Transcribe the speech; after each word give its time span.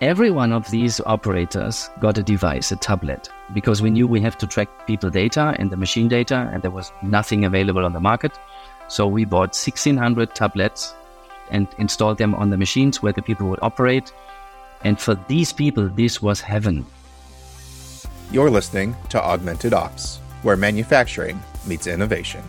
every 0.00 0.30
one 0.30 0.52
of 0.52 0.70
these 0.70 1.00
operators 1.06 1.90
got 2.00 2.18
a 2.18 2.22
device, 2.22 2.70
a 2.70 2.76
tablet, 2.76 3.28
because 3.52 3.82
we 3.82 3.90
knew 3.90 4.06
we 4.06 4.20
have 4.20 4.38
to 4.38 4.46
track 4.46 4.68
people 4.86 5.10
data 5.10 5.56
and 5.58 5.70
the 5.70 5.76
machine 5.76 6.08
data, 6.08 6.48
and 6.52 6.62
there 6.62 6.70
was 6.70 6.92
nothing 7.02 7.44
available 7.44 7.84
on 7.84 7.92
the 7.92 8.00
market. 8.00 8.32
So 8.88 9.06
we 9.06 9.24
bought 9.24 9.54
1600 9.54 10.34
tablets 10.34 10.94
and 11.50 11.66
installed 11.78 12.18
them 12.18 12.34
on 12.34 12.50
the 12.50 12.56
machines 12.56 13.02
where 13.02 13.12
the 13.12 13.22
people 13.22 13.48
would 13.48 13.58
operate. 13.62 14.12
And 14.84 15.00
for 15.00 15.16
these 15.26 15.52
people, 15.52 15.88
this 15.88 16.22
was 16.22 16.40
heaven. 16.40 16.86
You're 18.30 18.50
listening 18.50 18.94
to 19.08 19.22
Augmented 19.22 19.72
Ops, 19.72 20.18
where 20.42 20.56
manufacturing 20.56 21.42
meets 21.66 21.86
innovation. 21.86 22.44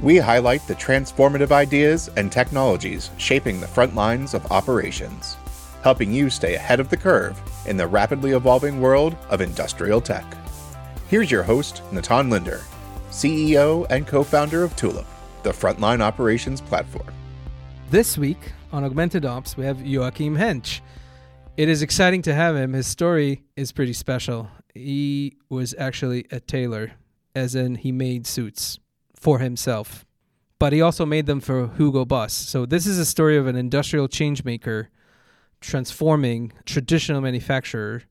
We 0.00 0.16
highlight 0.16 0.66
the 0.66 0.74
transformative 0.74 1.52
ideas 1.52 2.08
and 2.16 2.32
technologies 2.32 3.10
shaping 3.18 3.60
the 3.60 3.68
front 3.68 3.94
lines 3.94 4.32
of 4.32 4.50
operations, 4.50 5.36
helping 5.82 6.12
you 6.12 6.30
stay 6.30 6.54
ahead 6.54 6.80
of 6.80 6.88
the 6.88 6.96
curve 6.96 7.40
in 7.66 7.76
the 7.76 7.86
rapidly 7.86 8.32
evolving 8.32 8.80
world 8.80 9.16
of 9.28 9.40
industrial 9.40 10.00
tech. 10.00 10.24
Here's 11.08 11.30
your 11.30 11.42
host, 11.42 11.82
Natan 11.92 12.30
Linder, 12.30 12.60
CEO 13.10 13.86
and 13.90 14.06
co 14.06 14.22
founder 14.22 14.62
of 14.62 14.76
Tulip, 14.76 15.06
the 15.42 15.50
frontline 15.50 16.00
operations 16.00 16.60
platform. 16.60 17.12
This 17.90 18.16
week 18.16 18.52
on 18.72 18.84
Augmented 18.84 19.24
Ops, 19.24 19.56
we 19.56 19.64
have 19.64 19.84
Joachim 19.84 20.36
Hensch. 20.36 20.80
It 21.56 21.68
is 21.68 21.82
exciting 21.82 22.22
to 22.22 22.34
have 22.34 22.54
him. 22.54 22.72
His 22.72 22.86
story 22.86 23.42
is 23.56 23.72
pretty 23.72 23.92
special. 23.92 24.48
He 24.72 25.36
was 25.48 25.74
actually 25.76 26.26
a 26.30 26.38
tailor, 26.40 26.92
as 27.34 27.54
in 27.54 27.74
he 27.74 27.90
made 27.90 28.26
suits 28.26 28.78
for 29.14 29.40
himself, 29.40 30.06
but 30.58 30.72
he 30.72 30.80
also 30.80 31.04
made 31.04 31.26
them 31.26 31.40
for 31.40 31.68
Hugo 31.76 32.04
Boss. 32.04 32.32
So 32.32 32.64
this 32.64 32.86
is 32.86 32.98
a 32.98 33.04
story 33.04 33.36
of 33.36 33.46
an 33.46 33.56
industrial 33.56 34.08
changemaker 34.08 34.86
transforming 35.60 36.52
traditional 36.64 37.20
manufacturer 37.20 38.02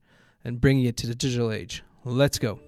and 0.44 0.62
bringing 0.62 0.85
it 0.85 0.98
to 0.98 1.07
the 1.07 1.16
digital 1.16 1.52
age. 1.52 1.84
Let's 2.05 2.40
go. 2.40 2.60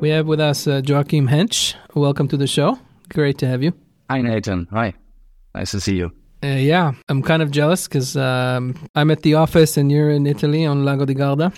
We 0.00 0.10
have 0.10 0.26
with 0.26 0.40
us 0.40 0.66
uh, 0.66 0.82
Joachim 0.84 1.28
Hensch. 1.28 1.74
Welcome 1.94 2.28
to 2.28 2.36
the 2.36 2.46
show. 2.46 2.78
Great 3.08 3.38
to 3.38 3.46
have 3.46 3.62
you. 3.62 3.72
Hi, 4.10 4.20
Nathan. 4.20 4.68
Hi. 4.70 4.92
Nice 5.54 5.70
to 5.70 5.80
see 5.80 5.96
you. 5.96 6.12
Uh, 6.42 6.48
yeah, 6.48 6.92
I'm 7.08 7.22
kind 7.22 7.40
of 7.42 7.50
jealous 7.50 7.88
because 7.88 8.16
um, 8.16 8.74
I'm 8.94 9.10
at 9.10 9.22
the 9.22 9.34
office 9.34 9.78
and 9.78 9.90
you're 9.90 10.10
in 10.10 10.26
Italy 10.26 10.66
on 10.66 10.84
Lago 10.84 11.06
di 11.06 11.14
Garda. 11.14 11.52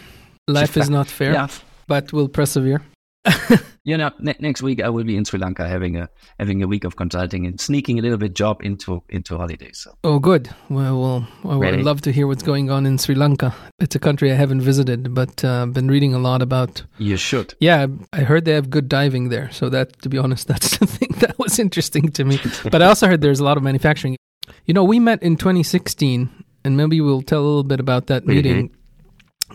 Life 0.46 0.77
is 0.77 0.89
not 0.89 1.08
fair, 1.08 1.33
Yeah. 1.33 1.48
but 1.89 2.12
we'll 2.12 2.28
persevere. 2.28 2.83
You 3.86 3.96
know, 3.96 4.10
ne- 4.19 4.34
next 4.41 4.62
week 4.62 4.82
I 4.82 4.88
will 4.88 5.05
be 5.05 5.16
in 5.16 5.24
Sri 5.24 5.38
Lanka 5.38 5.69
having 5.69 5.96
a 5.96 6.08
having 6.41 6.60
a 6.60 6.66
week 6.66 6.82
of 6.82 6.96
consulting 6.96 7.46
and 7.46 7.60
sneaking 7.60 8.00
a 8.00 8.02
little 8.02 8.18
bit 8.18 8.34
job 8.34 8.60
into 8.64 9.00
into 9.08 9.36
holidays. 9.36 9.78
So 9.84 9.96
Oh, 10.02 10.18
good. 10.18 10.50
Well, 10.68 10.98
well 11.00 11.28
I 11.48 11.55
would 11.55 11.84
love 11.84 12.00
to 12.00 12.10
hear 12.10 12.27
what's 12.27 12.42
going 12.42 12.68
on 12.68 12.84
in 12.84 12.98
Sri 12.98 13.14
Lanka. 13.14 13.55
It's 13.78 13.94
a 13.94 14.00
country 14.00 14.33
I 14.33 14.34
haven't 14.34 14.62
visited, 14.62 15.14
but 15.14 15.44
uh, 15.44 15.62
I've 15.62 15.72
been 15.72 15.86
reading 15.86 16.14
a 16.14 16.18
lot 16.18 16.42
about. 16.42 16.83
you 16.98 17.16
should. 17.16 17.55
Yeah, 17.60 17.86
I 18.12 18.22
heard 18.22 18.44
they 18.44 18.55
have 18.55 18.70
good 18.70 18.88
diving 18.88 19.28
there. 19.28 19.52
So 19.52 19.68
that, 19.68 20.02
to 20.02 20.08
be 20.08 20.18
honest, 20.18 20.48
that's 20.52 20.78
the 20.78 20.86
thing 20.86 21.14
that 21.20 21.38
was 21.38 21.61
interesting 21.61 22.11
to 22.11 22.24
me. 22.24 22.40
But 22.72 22.83
I 22.83 22.86
also 22.86 23.06
heard 23.06 23.20
there's 23.20 23.38
a 23.40 23.44
lot 23.44 23.56
of 23.56 23.62
manufacturing. 23.62 24.16
You 24.64 24.74
know, 24.74 24.83
we 24.83 24.98
met 24.98 25.22
in 25.22 25.36
2016, 25.36 26.28
and 26.64 26.77
maybe 26.77 27.00
we'll 27.00 27.22
tell 27.22 27.40
a 27.40 27.46
little 27.46 27.62
bit 27.62 27.78
about 27.78 28.08
that 28.08 28.27
meeting. 28.27 28.74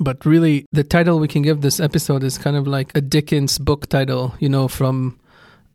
But 0.01 0.25
really, 0.25 0.65
the 0.71 0.83
title 0.83 1.19
we 1.19 1.27
can 1.27 1.43
give 1.43 1.61
this 1.61 1.79
episode 1.79 2.23
is 2.23 2.37
kind 2.39 2.57
of 2.57 2.65
like 2.65 2.91
a 2.95 3.01
Dickens 3.01 3.59
book 3.59 3.87
title, 3.87 4.33
you 4.39 4.49
know, 4.49 4.67
from 4.67 5.19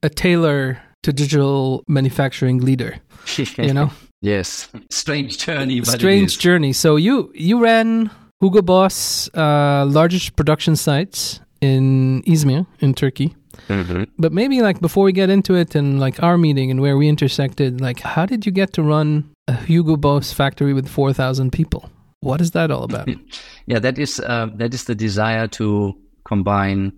a 0.03 0.09
tailor 0.09 0.83
to 1.05 1.13
digital 1.13 1.85
manufacturing 1.87 2.59
leader, 2.59 2.99
you 3.57 3.73
know? 3.73 3.91
yes. 4.23 4.69
Strange 4.91 5.39
journey, 5.39 5.79
but 5.79 5.91
strange 5.91 6.33
is. 6.33 6.37
journey. 6.37 6.73
So 6.73 6.97
you 6.97 7.31
you 7.35 7.63
ran 7.63 8.11
Hugo 8.41 8.63
Boss 8.63 9.31
uh, 9.35 9.87
largest 9.87 10.35
production 10.35 10.75
sites 10.75 11.41
in 11.61 12.23
Izmir 12.27 12.67
in 12.81 12.95
Turkey. 12.95 13.37
Mhm. 13.69 14.09
But 14.19 14.33
maybe 14.33 14.61
like 14.61 14.81
before 14.81 15.05
we 15.05 15.13
get 15.13 15.31
into 15.31 15.55
it 15.55 15.77
and 15.77 16.01
like 16.01 16.21
our 16.23 16.37
meeting 16.37 16.71
and 16.73 16.81
where 16.81 16.97
we 16.97 17.09
intersected, 17.09 17.81
like 17.81 18.01
how 18.01 18.27
did 18.27 18.45
you 18.45 18.51
get 18.53 18.73
to 18.73 18.83
run 18.83 19.31
a 19.47 19.55
Hugo 19.55 19.97
Boss 19.97 20.33
factory 20.33 20.75
with 20.75 20.89
four 20.89 21.13
thousand 21.13 21.53
people? 21.53 21.89
What 22.21 22.41
is 22.41 22.51
that 22.51 22.71
all 22.73 22.83
about? 22.83 23.09
Yeah, 23.67 23.81
that 23.81 23.99
is 23.99 24.21
uh, 24.21 24.49
that 24.55 24.75
is 24.75 24.85
the 24.85 24.95
desire 24.95 25.49
to 25.49 25.95
combine 26.25 26.93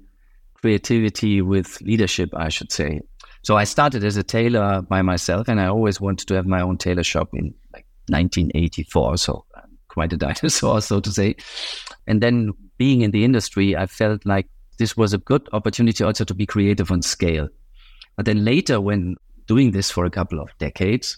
creativity 0.55 1.41
with 1.41 1.81
leadership, 1.81 2.31
I 2.35 2.49
should 2.49 2.73
say. 2.73 3.01
So 3.43 3.57
I 3.57 3.65
started 3.65 4.05
as 4.05 4.17
a 4.17 4.23
tailor 4.23 4.83
by 4.83 5.03
myself, 5.03 5.49
and 5.49 5.61
I 5.61 5.67
always 5.67 6.01
wanted 6.01 6.29
to 6.29 6.35
have 6.35 6.47
my 6.47 6.61
own 6.61 6.77
tailor 6.77 7.05
shop 7.05 7.31
in 7.33 7.55
like 7.73 7.87
1984. 8.09 9.17
So 9.17 9.45
I'm 9.57 9.79
quite 9.89 10.13
a 10.13 10.17
dinosaur, 10.17 10.81
so 10.83 11.01
to 11.01 11.11
say. 11.11 11.37
And 12.07 12.23
then 12.23 12.53
being 12.77 13.03
in 13.03 13.11
the 13.11 13.25
industry, 13.25 13.77
I 13.77 13.87
felt 13.87 14.27
like 14.27 14.49
this 14.79 14.97
was 14.97 15.13
a 15.13 15.19
good 15.19 15.49
opportunity 15.53 16.05
also 16.05 16.25
to 16.25 16.35
be 16.35 16.47
creative 16.47 16.91
on 16.91 17.03
scale. 17.03 17.49
But 18.17 18.27
then 18.27 18.45
later, 18.45 18.81
when 18.81 19.17
doing 19.47 19.71
this 19.71 19.91
for 19.91 20.05
a 20.05 20.11
couple 20.11 20.41
of 20.41 20.51
decades, 20.59 21.17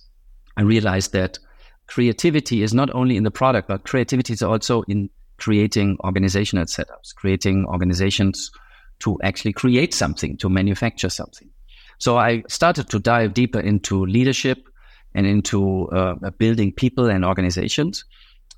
I 0.56 0.62
realized 0.62 1.12
that 1.12 1.38
creativity 1.86 2.62
is 2.62 2.72
not 2.72 2.94
only 2.94 3.16
in 3.16 3.24
the 3.24 3.30
product, 3.30 3.68
but 3.68 3.84
creativity 3.84 4.32
is 4.32 4.42
also 4.42 4.82
in 4.82 5.10
creating 5.40 5.96
organizational 6.04 6.66
setups, 6.66 7.14
creating 7.16 7.66
organizations 7.66 8.50
to 9.00 9.18
actually 9.22 9.52
create 9.52 9.94
something, 9.94 10.36
to 10.36 10.48
manufacture 10.48 11.08
something. 11.08 11.48
So 11.98 12.16
I 12.18 12.44
started 12.48 12.88
to 12.90 12.98
dive 12.98 13.34
deeper 13.34 13.60
into 13.60 14.04
leadership 14.06 14.58
and 15.14 15.26
into 15.26 15.88
uh, 15.88 16.14
building 16.38 16.72
people 16.72 17.10
and 17.10 17.24
organizations. 17.24 18.04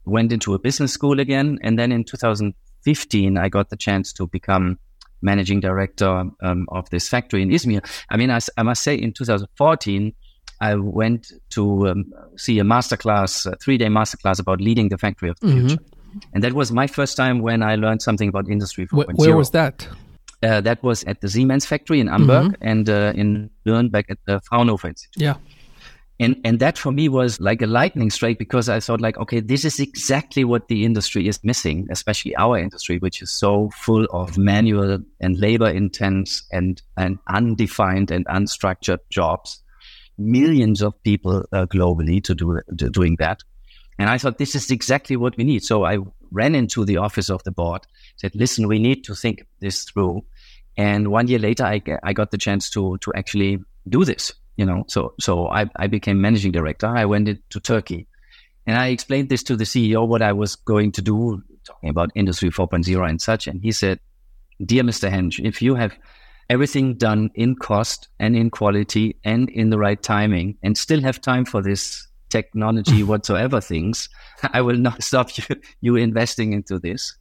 Went 0.04 0.32
into 0.32 0.52
a 0.54 0.58
business 0.58 0.92
school 0.92 1.20
again, 1.20 1.58
and 1.62 1.78
then 1.78 1.92
in 1.92 2.04
2015, 2.04 3.38
I 3.38 3.48
got 3.48 3.70
the 3.70 3.76
chance 3.76 4.12
to 4.14 4.26
become 4.26 4.78
managing 5.22 5.60
director 5.60 6.24
um, 6.42 6.66
of 6.68 6.90
this 6.90 7.08
factory 7.08 7.42
in 7.42 7.50
Izmir. 7.50 7.80
I 8.10 8.16
mean, 8.16 8.30
I 8.30 8.62
must 8.62 8.82
say, 8.82 8.96
in 8.96 9.12
2014, 9.12 10.12
I 10.60 10.74
went 10.76 11.32
to 11.50 11.88
um, 11.88 12.12
see 12.36 12.58
a 12.58 12.64
masterclass, 12.64 13.46
a 13.50 13.56
three 13.56 13.78
day 13.78 13.86
masterclass 13.86 14.40
about 14.40 14.60
leading 14.60 14.88
the 14.88 14.98
factory 14.98 15.28
of 15.30 15.38
the 15.40 15.46
Mhm. 15.46 15.68
future. 15.68 15.82
And 16.32 16.42
that 16.44 16.52
was 16.52 16.72
my 16.72 16.86
first 16.86 17.16
time 17.16 17.40
when 17.40 17.62
I 17.62 17.76
learned 17.76 18.02
something 18.02 18.28
about 18.28 18.48
Industry 18.48 18.86
4.0. 18.86 19.12
Wh- 19.14 19.18
where 19.18 19.36
was 19.36 19.50
that? 19.50 19.86
Uh, 20.42 20.60
that 20.60 20.82
was 20.82 21.04
at 21.04 21.20
the 21.20 21.28
Siemens 21.28 21.64
factory 21.64 22.00
in 22.00 22.08
Amberg 22.08 22.56
and 22.60 22.90
uh, 22.90 23.12
in 23.14 23.48
Nuremberg 23.64 24.06
at 24.10 24.18
the 24.26 24.40
Fraunhofer 24.40 24.88
Institute. 24.88 25.22
Yeah. 25.22 25.36
And, 26.22 26.36
and 26.44 26.60
that 26.60 26.78
for 26.78 26.92
me 26.92 27.08
was 27.08 27.40
like 27.40 27.62
a 27.62 27.66
lightning 27.66 28.10
strike 28.10 28.38
because 28.38 28.68
I 28.68 28.78
thought 28.80 29.00
like, 29.00 29.18
okay, 29.18 29.40
this 29.40 29.64
is 29.64 29.80
exactly 29.80 30.44
what 30.44 30.68
the 30.68 30.84
industry 30.84 31.26
is 31.26 31.42
missing, 31.42 31.88
especially 31.90 32.36
our 32.36 32.58
industry, 32.58 32.98
which 32.98 33.22
is 33.22 33.30
so 33.32 33.70
full 33.74 34.06
of 34.12 34.38
manual 34.38 34.98
and 35.20 35.38
labor 35.38 35.68
intense 35.68 36.44
and, 36.52 36.80
and 36.96 37.18
undefined 37.28 38.10
and 38.10 38.24
unstructured 38.26 38.98
jobs. 39.10 39.62
Millions 40.18 40.80
of 40.82 41.00
people 41.02 41.44
uh, 41.52 41.66
globally 41.66 42.22
to 42.22 42.34
do 42.34 42.60
to 42.78 42.90
doing 42.90 43.16
that. 43.18 43.42
And 44.02 44.10
I 44.10 44.18
thought 44.18 44.38
this 44.38 44.56
is 44.56 44.68
exactly 44.72 45.16
what 45.16 45.36
we 45.36 45.44
need. 45.44 45.62
So 45.62 45.84
I 45.84 45.98
ran 46.32 46.56
into 46.56 46.84
the 46.84 46.96
office 46.96 47.30
of 47.30 47.44
the 47.44 47.52
board, 47.52 47.82
said, 48.16 48.34
listen, 48.34 48.66
we 48.66 48.80
need 48.80 49.04
to 49.04 49.14
think 49.14 49.46
this 49.60 49.84
through. 49.84 50.24
And 50.76 51.12
one 51.12 51.28
year 51.28 51.38
later, 51.38 51.62
I, 51.62 51.80
I 52.02 52.12
got 52.12 52.32
the 52.32 52.36
chance 52.36 52.68
to, 52.70 52.98
to 52.98 53.12
actually 53.14 53.60
do 53.88 54.04
this, 54.04 54.32
you 54.56 54.66
know, 54.66 54.82
so, 54.88 55.14
so 55.20 55.46
I, 55.46 55.70
I 55.76 55.86
became 55.86 56.20
managing 56.20 56.50
director. 56.50 56.88
I 56.88 57.04
went 57.04 57.28
into 57.28 57.60
Turkey 57.60 58.08
and 58.66 58.76
I 58.76 58.88
explained 58.88 59.28
this 59.28 59.44
to 59.44 59.54
the 59.54 59.62
CEO, 59.62 60.08
what 60.08 60.20
I 60.20 60.32
was 60.32 60.56
going 60.56 60.90
to 60.92 61.02
do, 61.02 61.40
talking 61.62 61.88
about 61.88 62.10
industry 62.16 62.50
4.0 62.50 63.08
and 63.08 63.22
such. 63.22 63.46
And 63.46 63.62
he 63.62 63.70
said, 63.70 64.00
dear 64.64 64.82
Mr. 64.82 65.12
Hensch, 65.12 65.38
if 65.38 65.62
you 65.62 65.76
have 65.76 65.96
everything 66.50 66.96
done 66.96 67.30
in 67.36 67.54
cost 67.54 68.08
and 68.18 68.34
in 68.34 68.50
quality 68.50 69.14
and 69.22 69.48
in 69.50 69.70
the 69.70 69.78
right 69.78 70.02
timing 70.02 70.58
and 70.60 70.76
still 70.76 71.02
have 71.02 71.20
time 71.20 71.44
for 71.44 71.62
this 71.62 72.08
technology 72.32 73.02
whatsoever 73.10 73.60
things, 73.60 74.08
I 74.52 74.60
will 74.62 74.76
not 74.88 75.02
stop 75.10 75.28
you, 75.38 75.44
you 75.80 75.96
investing 75.96 76.52
into 76.52 76.78
this. 76.78 77.14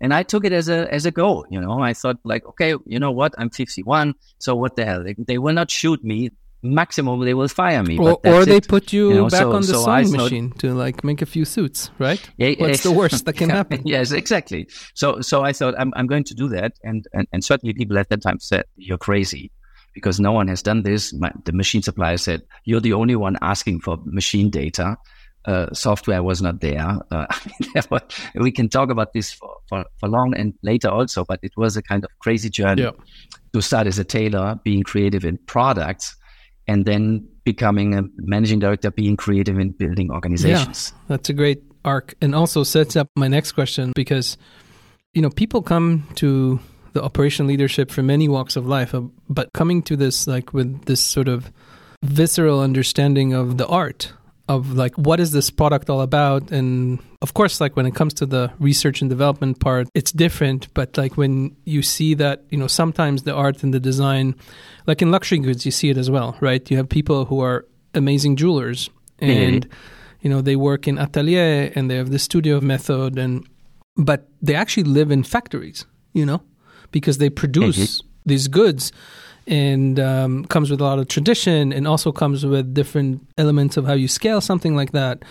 And 0.00 0.14
I 0.14 0.22
took 0.22 0.44
it 0.44 0.52
as 0.52 0.68
a 0.68 0.80
as 0.94 1.06
a 1.06 1.10
goal, 1.10 1.44
you 1.50 1.60
know. 1.60 1.80
I 1.90 1.92
thought 1.94 2.18
like, 2.32 2.44
okay, 2.50 2.70
you 2.86 2.98
know 3.00 3.10
what? 3.20 3.32
I'm 3.38 3.50
51, 3.50 4.14
so 4.38 4.54
what 4.54 4.76
the 4.76 4.84
hell? 4.84 5.02
They, 5.02 5.14
they 5.30 5.38
will 5.38 5.54
not 5.54 5.70
shoot 5.70 6.04
me. 6.04 6.30
Maximum, 6.60 7.20
they 7.24 7.34
will 7.34 7.46
fire 7.48 7.82
me. 7.84 7.98
Or, 7.98 8.18
or 8.26 8.44
they 8.44 8.56
it. 8.56 8.66
put 8.68 8.92
you, 8.92 9.08
You 9.10 9.14
know, 9.14 9.28
back 9.28 9.42
so- 9.42 9.52
on 9.52 9.62
the 9.62 9.74
so 9.78 9.84
sewing 9.84 10.10
machine 10.16 10.50
to 10.58 10.74
like 10.74 11.04
make 11.04 11.22
a 11.22 11.26
few 11.26 11.44
suits, 11.44 11.90
right? 12.00 12.20
Yeah, 12.36 12.54
What's 12.58 12.82
the 12.82 12.90
worst 12.90 13.24
that 13.26 13.34
can 13.36 13.50
happen? 13.50 13.82
yes, 13.84 14.10
exactly. 14.10 14.66
So, 14.94 15.20
so 15.20 15.42
I 15.44 15.52
thought 15.52 15.74
I'm, 15.78 15.92
I'm 15.98 16.08
going 16.08 16.24
to 16.30 16.34
do 16.34 16.48
that, 16.56 16.72
and, 16.82 17.06
and 17.12 17.26
and 17.32 17.40
certainly 17.44 17.74
people 17.74 17.96
at 17.98 18.08
that 18.10 18.22
time 18.22 18.38
said 18.40 18.64
you're 18.76 18.98
crazy 18.98 19.50
because 19.94 20.20
no 20.20 20.32
one 20.32 20.48
has 20.48 20.62
done 20.62 20.82
this. 20.82 21.12
My, 21.14 21.32
the 21.44 21.52
machine 21.52 21.82
supplier 21.82 22.16
said 22.16 22.42
you're 22.64 22.80
the 22.80 22.92
only 22.92 23.16
one 23.16 23.36
asking 23.42 23.80
for 23.80 23.98
machine 24.04 24.50
data. 24.50 24.96
Uh, 25.44 25.72
software 25.72 26.22
was 26.22 26.42
not 26.42 26.60
there. 26.60 26.98
Uh, 27.10 27.26
I 27.30 27.40
mean, 27.46 27.70
there 27.74 27.82
were, 27.90 28.00
we 28.34 28.52
can 28.52 28.68
talk 28.68 28.90
about 28.90 29.12
this 29.12 29.32
for, 29.32 29.56
for, 29.68 29.84
for 29.98 30.08
long 30.08 30.34
and 30.36 30.52
later 30.62 30.88
also, 30.88 31.24
but 31.24 31.40
it 31.42 31.52
was 31.56 31.76
a 31.76 31.82
kind 31.82 32.04
of 32.04 32.10
crazy 32.18 32.50
journey 32.50 32.82
Yeah. 32.82 32.90
to 33.54 33.62
start 33.62 33.86
as 33.86 33.98
a 33.98 34.04
tailor, 34.04 34.58
being 34.62 34.82
creative 34.82 35.24
in 35.24 35.38
products, 35.46 36.16
and 36.66 36.84
then 36.84 37.26
becoming 37.44 37.94
a 37.94 38.02
managing 38.18 38.58
director, 38.58 38.90
being 38.90 39.16
creative 39.16 39.58
in 39.58 39.70
building 39.70 40.10
organizations. 40.10 40.92
Yeah, 40.94 41.04
that's 41.08 41.30
a 41.30 41.32
great 41.32 41.62
arc, 41.82 42.14
and 42.20 42.34
also 42.34 42.62
sets 42.62 42.94
up 42.94 43.08
my 43.16 43.28
next 43.28 43.52
question 43.52 43.92
because 43.94 44.36
you 45.14 45.22
know 45.22 45.30
people 45.30 45.62
come 45.62 46.06
to 46.16 46.60
the 46.98 47.04
operation 47.04 47.46
leadership 47.46 47.90
from 47.90 48.06
many 48.06 48.28
walks 48.28 48.56
of 48.56 48.66
life, 48.66 48.94
uh, 48.94 49.02
but 49.28 49.52
coming 49.52 49.82
to 49.82 49.96
this 49.96 50.26
like 50.26 50.52
with 50.52 50.84
this 50.86 51.02
sort 51.02 51.28
of 51.28 51.52
visceral 52.02 52.60
understanding 52.60 53.32
of 53.32 53.56
the 53.56 53.66
art 53.66 54.12
of 54.48 54.72
like 54.72 54.94
what 54.96 55.20
is 55.20 55.30
this 55.32 55.50
product 55.50 55.90
all 55.90 56.00
about? 56.00 56.50
And 56.50 56.98
of 57.22 57.34
course 57.34 57.60
like 57.60 57.76
when 57.76 57.86
it 57.86 57.94
comes 57.94 58.14
to 58.14 58.26
the 58.26 58.50
research 58.58 59.00
and 59.00 59.10
development 59.10 59.60
part 59.60 59.88
it's 59.94 60.12
different 60.12 60.72
but 60.72 60.96
like 60.96 61.16
when 61.16 61.56
you 61.64 61.82
see 61.82 62.14
that 62.14 62.44
you 62.50 62.56
know 62.56 62.68
sometimes 62.68 63.24
the 63.24 63.34
art 63.34 63.64
and 63.64 63.74
the 63.74 63.80
design 63.80 64.36
like 64.86 65.02
in 65.02 65.10
luxury 65.10 65.38
goods 65.38 65.66
you 65.66 65.72
see 65.72 65.90
it 65.90 65.98
as 65.98 66.10
well 66.10 66.36
right? 66.40 66.70
You 66.70 66.76
have 66.76 66.88
people 66.88 67.24
who 67.24 67.40
are 67.40 67.66
amazing 67.94 68.36
jewelers 68.36 68.90
and 69.18 69.66
mm-hmm. 69.66 69.78
you 70.22 70.30
know 70.30 70.40
they 70.40 70.56
work 70.56 70.88
in 70.88 70.98
atelier 70.98 71.72
and 71.74 71.90
they 71.90 71.96
have 71.96 72.10
the 72.10 72.18
studio 72.18 72.60
method 72.60 73.18
and 73.18 73.46
but 73.96 74.28
they 74.40 74.54
actually 74.54 74.84
live 74.84 75.10
in 75.10 75.22
factories 75.24 75.84
you 76.12 76.24
know 76.24 76.40
because 76.90 77.18
they 77.18 77.30
produce 77.30 77.98
mm-hmm. 77.98 78.08
these 78.26 78.48
goods 78.48 78.92
and 79.46 79.98
um, 79.98 80.44
comes 80.46 80.70
with 80.70 80.80
a 80.80 80.84
lot 80.84 80.98
of 80.98 81.08
tradition 81.08 81.72
and 81.72 81.88
also 81.88 82.12
comes 82.12 82.44
with 82.44 82.74
different 82.74 83.26
elements 83.38 83.76
of 83.76 83.86
how 83.86 83.94
you 83.94 84.08
scale 84.08 84.40
something 84.40 84.76
like 84.76 84.92
that. 84.92 85.22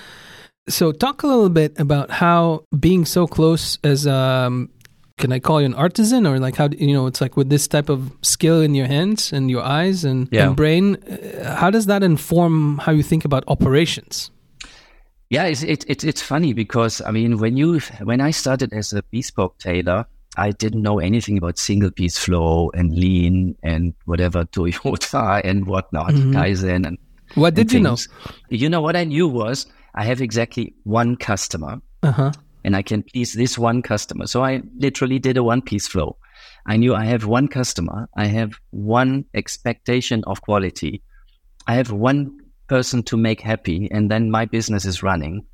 So, 0.70 0.92
talk 0.92 1.24
a 1.24 1.28
little 1.28 1.50
bit 1.50 1.80
about 1.80 2.10
how 2.10 2.64
being 2.78 3.06
so 3.06 3.26
close 3.26 3.78
as 3.84 4.06
um, 4.06 4.70
can 5.18 5.32
I 5.32 5.40
call 5.40 5.62
you 5.62 5.66
an 5.66 5.74
artisan 5.74 6.28
or 6.28 6.40
like 6.40 6.56
how 6.56 6.70
you 6.78 6.94
know 6.94 7.08
it's 7.08 7.22
like 7.22 7.38
with 7.38 7.50
this 7.50 7.68
type 7.68 7.90
of 7.90 8.12
skill 8.22 8.62
in 8.62 8.76
your 8.76 8.88
hands 8.88 9.34
and 9.34 9.50
your 9.50 9.64
eyes 9.64 10.04
and, 10.04 10.28
yeah. 10.32 10.48
and 10.48 10.56
brain, 10.56 10.96
uh, 10.96 11.56
how 11.56 11.70
does 11.70 11.86
that 11.86 12.04
inform 12.04 12.80
how 12.80 12.92
you 12.92 13.04
think 13.04 13.26
about 13.26 13.44
operations? 13.48 14.30
Yeah, 15.30 15.46
it's, 15.46 15.64
it's 15.64 16.04
it's 16.04 16.22
funny 16.22 16.54
because 16.54 17.02
I 17.02 17.12
mean 17.12 17.38
when 17.38 17.58
you 17.58 17.80
when 18.04 18.22
I 18.22 18.32
started 18.32 18.74
as 18.74 18.94
a 18.94 19.04
bespoke 19.04 19.58
tailor, 19.58 20.06
I 20.38 20.52
didn't 20.52 20.84
know 20.84 21.00
anything 21.00 21.38
about 21.38 21.58
single 21.58 21.92
piece 21.92 22.18
flow 22.18 22.72
and 22.74 22.96
lean 22.96 23.56
and 23.64 23.94
whatever 24.06 24.46
Toyota 24.54 25.42
and 25.44 25.66
whatnot, 25.66 26.12
mm-hmm. 26.12 26.34
Kaizen 26.34 26.88
and 26.88 26.98
what 27.36 27.56
did 27.56 27.74
you 27.74 27.80
know? 27.80 27.98
You 28.50 28.70
know 28.70 28.82
what 28.82 28.96
I 28.96 29.04
knew 29.04 29.28
was 29.28 29.66
I 29.96 30.06
have 30.06 30.22
exactly 30.22 30.74
one 30.84 31.16
customer, 31.16 31.82
uh-huh. 32.04 32.32
and 32.64 32.76
I 32.76 32.82
can 32.82 33.04
please 33.04 33.34
this 33.34 33.58
one 33.58 33.82
customer. 33.82 34.28
So 34.28 34.44
I 34.44 34.62
literally 34.78 35.20
did 35.20 35.38
a 35.38 35.44
one 35.44 35.62
piece 35.62 35.88
flow. 35.88 36.18
I 36.66 36.78
knew 36.78 36.96
I 36.96 37.06
have 37.06 37.26
one 37.26 37.48
customer. 37.48 38.08
I 38.16 38.28
have 38.28 38.54
one 38.72 39.26
expectation 39.34 40.24
of 40.26 40.42
quality. 40.42 41.02
I 41.68 41.76
have 41.76 41.92
one 41.92 42.38
person 42.68 43.04
to 43.04 43.18
make 43.18 43.42
happy, 43.42 43.90
and 43.92 44.10
then 44.10 44.32
my 44.32 44.46
business 44.46 44.86
is 44.86 45.04
running. 45.04 45.46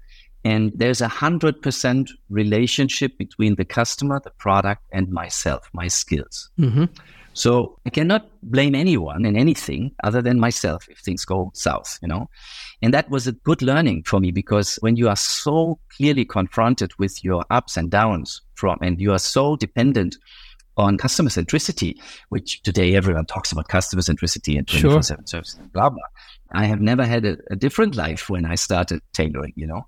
And 0.45 0.71
there's 0.75 1.01
a 1.01 1.07
hundred 1.07 1.61
percent 1.61 2.11
relationship 2.29 3.17
between 3.17 3.55
the 3.55 3.65
customer, 3.65 4.19
the 4.23 4.31
product, 4.31 4.83
and 4.91 5.09
myself, 5.09 5.69
my 5.73 5.87
skills. 5.87 6.49
Mm-hmm. 6.59 6.85
So 7.33 7.79
I 7.85 7.89
cannot 7.89 8.29
blame 8.43 8.75
anyone 8.75 9.25
in 9.25 9.35
anything 9.35 9.91
other 10.03 10.21
than 10.21 10.39
myself 10.39 10.87
if 10.89 10.99
things 10.99 11.25
go 11.25 11.51
south, 11.55 11.97
you 12.01 12.07
know? 12.07 12.29
And 12.81 12.93
that 12.93 13.09
was 13.09 13.25
a 13.27 13.31
good 13.31 13.61
learning 13.61 14.03
for 14.03 14.19
me 14.19 14.31
because 14.31 14.75
when 14.81 14.95
you 14.95 15.09
are 15.09 15.15
so 15.15 15.79
clearly 15.97 16.25
confronted 16.25 16.91
with 16.99 17.23
your 17.23 17.43
ups 17.49 17.75
and 17.75 17.89
downs 17.89 18.41
from, 18.53 18.77
and 18.81 19.01
you 19.01 19.11
are 19.13 19.19
so 19.19 19.55
dependent 19.55 20.17
on 20.77 20.97
customer 20.97 21.29
centricity, 21.29 21.99
which 22.29 22.61
today 22.63 22.95
everyone 22.95 23.25
talks 23.25 23.51
about 23.51 23.67
customer 23.67 24.01
centricity 24.01 24.57
and 24.57 24.67
24 24.67 25.03
7 25.03 25.27
service 25.27 25.55
and 25.55 25.71
blah, 25.73 25.89
blah. 25.89 26.01
I 26.51 26.65
have 26.65 26.81
never 26.81 27.05
had 27.05 27.25
a, 27.25 27.37
a 27.49 27.55
different 27.55 27.95
life 27.95 28.29
when 28.29 28.45
I 28.45 28.55
started 28.55 29.01
tailoring, 29.13 29.53
you 29.55 29.65
know? 29.65 29.87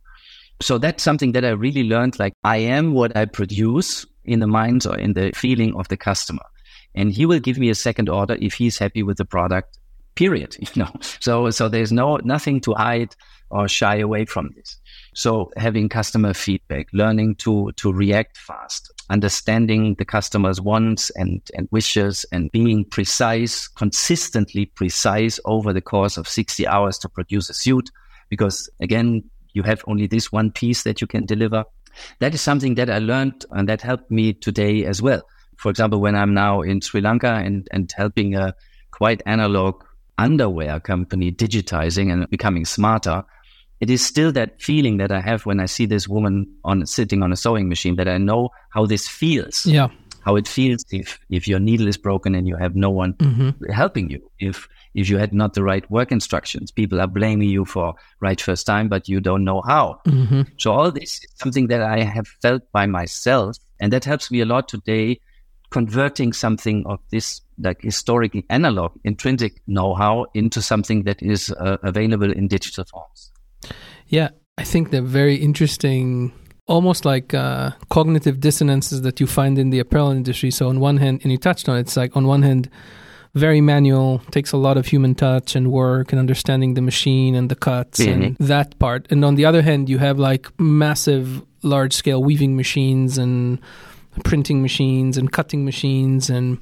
So 0.62 0.78
that's 0.78 1.04
something 1.04 1.34
that 1.34 1.46
I 1.46 1.50
really 1.50 1.84
learned. 1.84 2.20
Like 2.20 2.34
I 2.44 2.58
am 2.58 2.94
what 2.94 3.16
I 3.16 3.26
produce 3.26 4.06
in 4.24 4.40
the 4.40 4.48
mind 4.48 4.86
or 4.86 4.98
in 4.98 5.14
the 5.14 5.32
feeling 5.36 5.76
of 5.76 5.88
the 5.88 5.98
customer. 5.98 6.44
And 6.94 7.12
he 7.12 7.26
will 7.26 7.40
give 7.40 7.58
me 7.58 7.70
a 7.70 7.76
second 7.76 8.10
order 8.10 8.38
if 8.40 8.54
he's 8.54 8.78
happy 8.78 9.04
with 9.04 9.18
the 9.18 9.26
product, 9.26 9.78
period. 10.16 10.56
You 10.60 10.84
know, 10.84 10.92
so, 11.20 11.50
so 11.50 11.70
there's 11.70 11.92
no, 11.92 12.18
nothing 12.18 12.62
to 12.62 12.74
hide 12.74 13.16
or 13.50 13.68
shy 13.68 13.98
away 13.98 14.26
from 14.26 14.52
this. 14.56 14.78
So 15.14 15.52
having 15.56 15.88
customer 15.90 16.34
feedback, 16.34 16.88
learning 16.94 17.36
to, 17.36 17.72
to 17.74 17.94
react 17.94 18.38
fast, 18.38 18.92
understanding 19.10 19.96
the 19.96 20.06
customer's 20.06 20.60
wants 20.60 21.10
and, 21.12 21.42
and 21.54 21.68
wishes 21.72 22.26
and 22.32 22.52
being 22.52 22.86
precise, 22.86 23.68
consistently 23.68 24.66
precise 24.66 25.40
over 25.46 25.74
the 25.74 25.82
course 25.82 26.18
of 26.18 26.28
60 26.28 26.66
hours 26.68 26.98
to 27.00 27.10
produce 27.10 27.50
a 27.50 27.54
suit. 27.54 27.92
Because 28.30 28.70
again, 28.80 29.24
you 29.56 29.64
have 29.64 29.84
only 29.88 30.06
this 30.06 30.32
one 30.32 30.52
piece 30.52 30.84
that 30.84 31.02
you 31.02 31.08
can 31.08 31.26
deliver. 31.26 31.64
That 32.20 32.36
is 32.36 32.42
something 32.42 32.76
that 32.76 32.90
I 32.90 33.00
learned 33.00 33.46
and 33.52 33.68
that 33.70 33.82
helped 33.82 34.12
me 34.12 34.34
today 34.34 34.86
as 34.86 35.02
well. 35.02 35.24
For 35.58 35.70
example, 35.70 36.02
when 36.02 36.16
I'm 36.16 36.34
now 36.34 36.62
in 36.62 36.82
Sri 36.82 37.02
Lanka 37.02 37.32
and, 37.32 37.68
and 37.72 37.92
helping 37.96 38.36
a 38.36 38.54
quite 38.92 39.24
analog 39.26 39.82
underwear 40.18 40.80
company 40.80 41.32
digitizing 41.32 42.12
and 42.12 42.30
becoming 42.30 42.66
smarter, 42.66 43.24
it 43.80 43.90
is 43.90 44.06
still 44.06 44.32
that 44.34 44.62
feeling 44.62 44.98
that 44.98 45.12
I 45.12 45.22
have 45.22 45.46
when 45.46 45.60
I 45.60 45.66
see 45.66 45.86
this 45.86 46.08
woman 46.08 46.48
on 46.64 46.86
sitting 46.86 47.24
on 47.24 47.32
a 47.32 47.36
sewing 47.36 47.70
machine 47.70 47.96
that 47.96 48.08
I 48.08 48.18
know 48.18 48.50
how 48.72 48.86
this 48.86 49.08
feels. 49.08 49.66
Yeah. 49.66 49.88
How 50.26 50.36
it 50.36 50.48
feels 50.48 50.84
if, 50.92 51.20
if 51.30 51.48
your 51.48 51.60
needle 51.60 51.88
is 51.88 51.98
broken 51.98 52.34
and 52.36 52.48
you 52.48 52.56
have 52.58 52.76
no 52.76 52.90
one 52.90 53.14
mm-hmm. 53.14 53.72
helping 53.72 54.10
you. 54.10 54.32
If 54.40 54.68
if 54.96 55.10
you 55.10 55.18
had 55.18 55.34
not 55.34 55.54
the 55.54 55.64
right 55.64 55.90
work 55.92 56.12
instructions. 56.12 56.72
People 56.72 57.00
are 57.02 57.08
blaming 57.08 57.50
you 57.50 57.66
for 57.66 57.94
right 58.22 58.40
first 58.40 58.66
time, 58.66 58.88
but 58.88 59.08
you 59.08 59.20
don't 59.20 59.44
know 59.44 59.62
how. 59.62 60.00
Mm-hmm. 60.08 60.44
So 60.58 60.72
all 60.72 60.90
this 60.90 61.20
is 61.24 61.28
something 61.36 61.68
that 61.68 61.82
I 61.82 62.00
have 62.00 62.28
felt 62.42 62.64
by 62.72 62.86
myself, 62.86 63.58
and 63.80 63.92
that 63.94 64.06
helps 64.06 64.32
me 64.32 64.40
a 64.40 64.46
lot 64.46 64.68
today, 64.70 65.20
converting 65.70 66.34
something 66.34 66.86
of 66.88 67.00
this 67.12 67.42
like 67.60 67.82
historically 67.82 68.46
analog 68.50 68.92
intrinsic 69.04 69.62
know-how 69.68 70.26
into 70.34 70.62
something 70.62 71.04
that 71.04 71.22
is 71.22 71.52
uh, 71.52 71.78
available 71.84 72.32
in 72.32 72.48
digital 72.48 72.86
forms. 72.86 73.32
Yeah, 74.08 74.30
I 74.58 74.64
think 74.64 74.92
they're 74.92 75.02
very 75.02 75.36
interesting 75.36 76.32
almost 76.68 77.06
like 77.06 77.34
uh, 77.34 77.72
cognitive 77.90 78.40
dissonances 78.40 79.02
that 79.04 79.20
you 79.20 79.28
find 79.28 79.58
in 79.58 79.70
the 79.70 79.80
apparel 79.80 80.12
industry. 80.12 80.52
So 80.52 80.70
on 80.70 80.80
one 80.80 80.98
hand, 80.98 81.22
and 81.24 81.32
you 81.32 81.38
touched 81.38 81.70
on 81.70 81.78
it, 81.78 81.82
it's 81.82 81.98
like 81.98 82.16
on 82.16 82.26
one 82.26 82.42
hand, 82.42 82.70
very 83.36 83.62
manual, 83.62 84.20
takes 84.32 84.54
a 84.54 84.58
lot 84.58 84.78
of 84.78 84.88
human 84.88 85.14
touch 85.14 85.56
and 85.56 85.72
work 85.72 86.12
and 86.12 86.20
understanding 86.20 86.74
the 86.74 86.82
machine 86.82 87.36
and 87.36 87.50
the 87.50 87.56
cuts 87.56 88.00
mm-hmm. 88.00 88.22
and 88.22 88.38
that 88.38 88.80
part. 88.80 89.08
And 89.12 89.24
on 89.26 89.36
the 89.36 89.46
other 89.46 89.62
hand, 89.62 89.90
you 89.90 89.98
have 89.98 90.18
like 90.18 90.48
massive, 90.60 91.44
large 91.62 91.94
scale 91.94 92.24
weaving 92.24 92.56
machines 92.56 93.18
and 93.18 93.60
printing 94.24 94.62
machines 94.62 95.18
and 95.18 95.32
cutting 95.32 95.66
machines. 95.66 96.30
And 96.30 96.60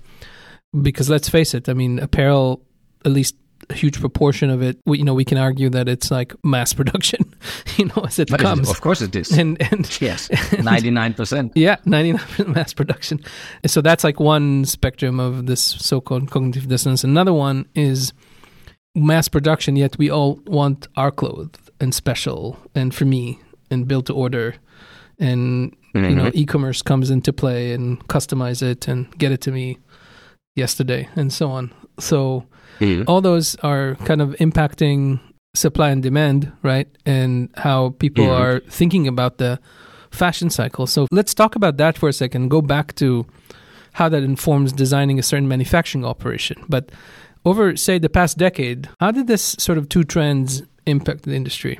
because 0.81 1.09
let's 1.09 1.29
face 1.29 1.53
it, 1.53 1.69
I 1.69 1.73
mean, 1.73 1.99
apparel, 1.99 2.63
at 3.05 3.11
least 3.11 3.35
a 3.69 3.73
huge 3.73 3.99
proportion 3.99 4.49
of 4.49 4.61
it, 4.61 4.79
we, 4.85 4.99
you 4.99 5.03
know, 5.03 5.13
we 5.13 5.25
can 5.25 5.37
argue 5.37 5.69
that 5.69 5.87
it's 5.87 6.11
like 6.11 6.33
mass 6.43 6.73
production, 6.79 7.33
you 7.77 7.85
know, 7.85 8.03
as 8.05 8.19
it 8.19 8.29
but 8.29 8.39
comes. 8.39 8.69
of 8.69 8.81
course 8.81 9.01
it 9.01 9.15
is. 9.15 9.31
And, 9.31 9.61
and 9.71 9.85
yes, 10.01 10.27
99%. 10.29 11.51
yeah, 11.55 11.77
99% 11.85 12.47
mass 12.55 12.73
production. 12.73 13.19
So 13.65 13.81
that's 13.81 14.03
like 14.03 14.19
one 14.19 14.65
spectrum 14.65 15.19
of 15.19 15.45
this 15.45 15.61
so-called 15.61 16.31
cognitive 16.31 16.67
dissonance. 16.67 17.03
Another 17.03 17.33
one 17.33 17.67
is 17.75 18.13
mass 18.95 19.27
production, 19.27 19.75
yet 19.75 19.97
we 19.97 20.09
all 20.09 20.39
want 20.45 20.87
our 20.95 21.11
clothes 21.11 21.59
and 21.79 21.93
special 21.93 22.57
and 22.75 22.93
for 22.93 23.05
me 23.05 23.39
and 23.69 23.87
built 23.87 24.07
to 24.07 24.13
order. 24.13 24.55
And, 25.19 25.75
mm-hmm. 25.93 26.09
you 26.09 26.15
know, 26.15 26.25
mm-hmm. 26.25 26.37
e-commerce 26.37 26.81
comes 26.81 27.09
into 27.09 27.33
play 27.33 27.73
and 27.73 28.05
customize 28.07 28.61
it 28.61 28.87
and 28.87 29.15
get 29.17 29.31
it 29.31 29.41
to 29.41 29.51
me 29.51 29.77
yesterday 30.55 31.09
and 31.15 31.31
so 31.31 31.49
on. 31.49 31.73
So 31.99 32.45
Mm-hmm. 32.79 33.03
All 33.07 33.21
those 33.21 33.55
are 33.57 33.95
kind 34.05 34.21
of 34.21 34.29
impacting 34.39 35.19
supply 35.55 35.89
and 35.89 36.01
demand, 36.01 36.51
right? 36.63 36.87
And 37.05 37.49
how 37.55 37.91
people 37.99 38.25
mm-hmm. 38.25 38.41
are 38.41 38.59
thinking 38.61 39.07
about 39.07 39.37
the 39.37 39.59
fashion 40.11 40.49
cycle. 40.49 40.87
So 40.87 41.07
let's 41.11 41.33
talk 41.33 41.55
about 41.55 41.77
that 41.77 41.97
for 41.97 42.09
a 42.09 42.13
second. 42.13 42.49
Go 42.49 42.61
back 42.61 42.95
to 42.95 43.25
how 43.93 44.09
that 44.09 44.23
informs 44.23 44.73
designing 44.73 45.19
a 45.19 45.23
certain 45.23 45.47
manufacturing 45.47 46.05
operation. 46.05 46.63
But 46.67 46.91
over, 47.45 47.75
say, 47.75 47.99
the 47.99 48.09
past 48.09 48.37
decade, 48.37 48.89
how 48.99 49.11
did 49.11 49.27
this 49.27 49.55
sort 49.59 49.77
of 49.77 49.89
two 49.89 50.03
trends 50.03 50.63
impact 50.85 51.23
the 51.23 51.35
industry? 51.35 51.79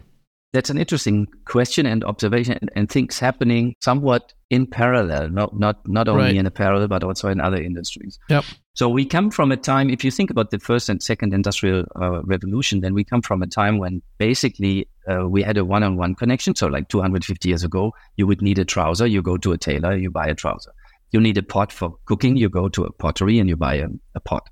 That's 0.53 0.69
an 0.69 0.77
interesting 0.77 1.27
question 1.45 1.87
and 1.87 2.03
observation, 2.03 2.57
and, 2.61 2.69
and 2.75 2.89
things 2.89 3.17
happening 3.17 3.75
somewhat 3.81 4.33
in 4.51 4.67
parallel, 4.67 5.29
not 5.29 5.57
not 5.57 5.87
not 5.87 6.07
only 6.07 6.25
right. 6.25 6.35
in 6.35 6.45
apparel 6.45 6.87
but 6.87 7.03
also 7.03 7.27
in 7.29 7.41
other 7.41 7.57
industries. 7.57 8.19
Yep. 8.29 8.45
So 8.75 8.87
we 8.87 9.03
come 9.03 9.31
from 9.31 9.51
a 9.51 9.57
time. 9.57 9.89
If 9.89 10.03
you 10.03 10.11
think 10.11 10.29
about 10.29 10.51
the 10.51 10.59
first 10.59 10.89
and 10.89 11.01
second 11.01 11.33
industrial 11.33 11.85
uh, 11.99 12.21
revolution, 12.23 12.81
then 12.81 12.93
we 12.93 13.03
come 13.03 13.23
from 13.23 13.41
a 13.41 13.47
time 13.47 13.79
when 13.79 14.03
basically 14.19 14.87
uh, 15.09 15.27
we 15.27 15.41
had 15.41 15.57
a 15.57 15.65
one-on-one 15.65 16.15
connection. 16.15 16.55
So 16.55 16.67
like 16.67 16.87
250 16.89 17.49
years 17.49 17.63
ago, 17.63 17.93
you 18.15 18.27
would 18.27 18.41
need 18.43 18.59
a 18.59 18.65
trouser, 18.65 19.07
you 19.07 19.23
go 19.23 19.37
to 19.37 19.53
a 19.53 19.57
tailor, 19.57 19.95
you 19.95 20.11
buy 20.11 20.27
a 20.27 20.35
trouser. 20.35 20.71
You 21.11 21.19
need 21.19 21.37
a 21.37 21.43
pot 21.43 21.71
for 21.71 21.95
cooking, 22.05 22.37
you 22.37 22.49
go 22.49 22.69
to 22.69 22.83
a 22.83 22.91
pottery 22.91 23.39
and 23.39 23.49
you 23.49 23.55
buy 23.55 23.75
a, 23.75 23.87
a 24.15 24.19
pot. 24.19 24.49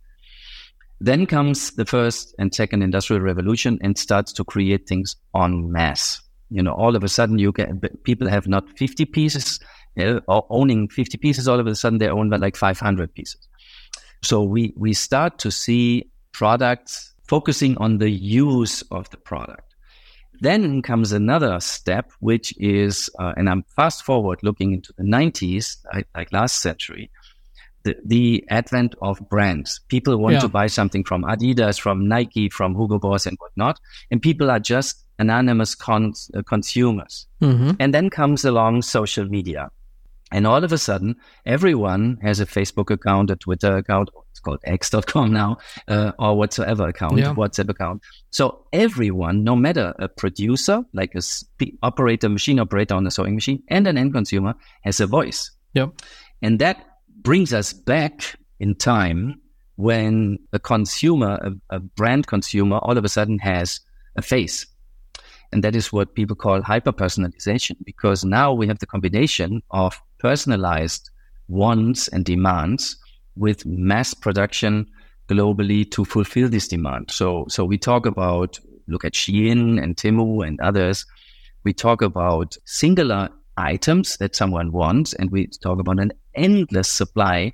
Then 1.04 1.26
comes 1.26 1.72
the 1.72 1.86
first 1.86 2.36
and 2.38 2.54
second 2.54 2.84
industrial 2.84 3.24
revolution 3.24 3.80
and 3.82 3.98
starts 3.98 4.32
to 4.34 4.44
create 4.44 4.88
things 4.88 5.16
en 5.36 5.72
masse. 5.72 6.22
You 6.52 6.62
know, 6.62 6.74
all 6.74 6.96
of 6.96 7.04
a 7.04 7.10
sudden 7.10 7.40
you 7.40 7.52
get 7.52 8.04
people 8.04 8.30
have 8.30 8.48
not 8.48 8.70
50 8.78 9.06
pieces 9.06 9.60
you 9.96 10.06
know, 10.06 10.22
or 10.28 10.46
owning 10.52 10.88
50 10.88 11.18
pieces. 11.18 11.48
All 11.48 11.60
of 11.60 11.66
a 11.66 11.74
sudden 11.74 11.98
they 11.98 12.08
own 12.08 12.30
like 12.30 12.56
500 12.56 13.16
pieces. 13.16 13.48
So 14.22 14.44
we, 14.44 14.76
we 14.78 14.94
start 14.94 15.40
to 15.40 15.50
see 15.50 16.12
products 16.34 17.16
focusing 17.28 17.78
on 17.80 17.98
the 17.98 18.12
use 18.12 18.84
of 18.92 19.10
the 19.10 19.18
product. 19.18 19.74
Then 20.40 20.84
comes 20.84 21.12
another 21.12 21.60
step, 21.62 22.12
which 22.20 22.54
is, 22.58 23.10
uh, 23.18 23.34
and 23.38 23.50
I'm 23.50 23.64
fast 23.76 24.04
forward 24.04 24.40
looking 24.44 24.74
into 24.74 24.94
the 24.98 25.04
90s, 25.04 25.78
like, 25.92 26.08
like 26.16 26.32
last 26.32 26.62
century, 26.62 27.10
the, 27.84 27.96
the 28.06 28.46
advent 28.50 28.96
of 29.02 29.20
brands. 29.30 29.80
People 29.88 30.18
want 30.18 30.36
yeah. 30.36 30.40
to 30.42 30.48
buy 30.48 30.68
something 30.68 31.04
from 31.04 31.24
Adidas, 31.24 31.80
from 31.80 32.08
Nike, 32.08 32.50
from 32.50 32.76
Hugo 32.76 33.00
Boss 33.00 33.26
and 33.26 33.38
whatnot. 33.40 33.80
And 34.10 34.22
people 34.22 34.52
are 34.52 34.60
just 34.60 35.04
anonymous 35.20 35.76
cons- 35.76 36.32
uh, 36.36 36.42
consumers. 36.44 37.28
Mm-hmm. 37.42 37.72
And 37.80 37.94
then 37.94 38.10
comes 38.10 38.46
along 38.46 38.82
social 38.82 39.26
media. 39.26 39.70
And 40.32 40.48
all 40.48 40.64
of 40.64 40.72
a 40.72 40.78
sudden, 40.78 41.18
everyone 41.46 42.18
has 42.22 42.40
a 42.40 42.46
Facebook 42.46 42.90
account, 42.90 43.30
a 43.30 43.36
Twitter 43.36 43.76
account, 43.78 44.10
it's 44.32 44.40
called 44.40 44.60
x.com 44.64 45.34
now, 45.34 45.58
uh, 45.90 46.14
or 46.18 46.38
whatsoever 46.38 46.88
account, 46.88 47.18
yeah. 47.18 47.34
WhatsApp 47.34 47.70
account. 47.70 48.02
So 48.30 48.66
everyone, 48.72 49.44
no 49.44 49.58
matter 49.58 49.94
a 50.00 50.08
producer, 50.08 50.84
like 50.94 51.16
a 51.16 51.22
sp- 51.22 51.76
operator, 51.84 52.30
machine 52.30 52.60
operator 52.60 52.96
on 52.96 53.06
a 53.06 53.12
sewing 53.12 53.36
machine, 53.36 53.62
and 53.68 53.88
an 53.88 53.98
end 53.98 54.14
consumer, 54.14 54.56
has 54.84 55.02
a 55.02 55.08
voice. 55.08 55.52
Yep. 55.74 56.02
And 56.42 56.60
that 56.60 56.86
brings 57.22 57.54
us 57.54 57.74
back 57.74 58.36
in 58.60 58.76
time 58.76 59.40
when 59.76 60.38
a 60.54 60.60
consumer, 60.60 61.40
a, 61.42 61.76
a 61.76 61.80
brand 61.80 62.28
consumer, 62.28 62.78
all 62.78 62.98
of 62.98 63.06
a 63.06 63.10
sudden 63.10 63.40
has 63.40 63.80
a 64.16 64.22
face. 64.22 64.66
And 65.52 65.64
that 65.64 65.76
is 65.76 65.92
what 65.92 66.16
people 66.16 66.36
call 66.36 66.62
hyper 66.62 66.94
personalization 66.94 67.76
because 67.84 68.24
now 68.24 68.54
we 68.54 68.68
have 68.68 68.80
the 68.80 68.86
combination 68.86 69.62
of 69.72 70.02
personalized 70.20 71.10
wants 71.48 72.08
and 72.08 72.24
demands 72.24 72.96
with 73.36 73.66
mass 73.66 74.14
production 74.14 74.88
globally 75.28 75.90
to 75.92 76.06
fulfill 76.06 76.50
this 76.50 76.68
demand. 76.68 77.12
So, 77.12 77.46
so 77.50 77.66
we 77.66 77.78
talk 77.78 78.06
about, 78.06 78.60
look 78.88 79.04
at 79.04 79.14
Shein 79.14 79.82
and 79.82 79.96
Temu 79.96 80.46
and 80.46 80.60
others. 80.62 81.06
We 81.64 81.74
talk 81.74 82.02
about 82.02 82.58
singular 82.66 83.30
items 83.58 84.18
that 84.18 84.36
someone 84.36 84.72
wants, 84.72 85.14
and 85.14 85.32
we 85.32 85.48
talk 85.48 85.80
about 85.80 86.00
an 86.00 86.12
endless 86.36 86.90
supply 86.90 87.54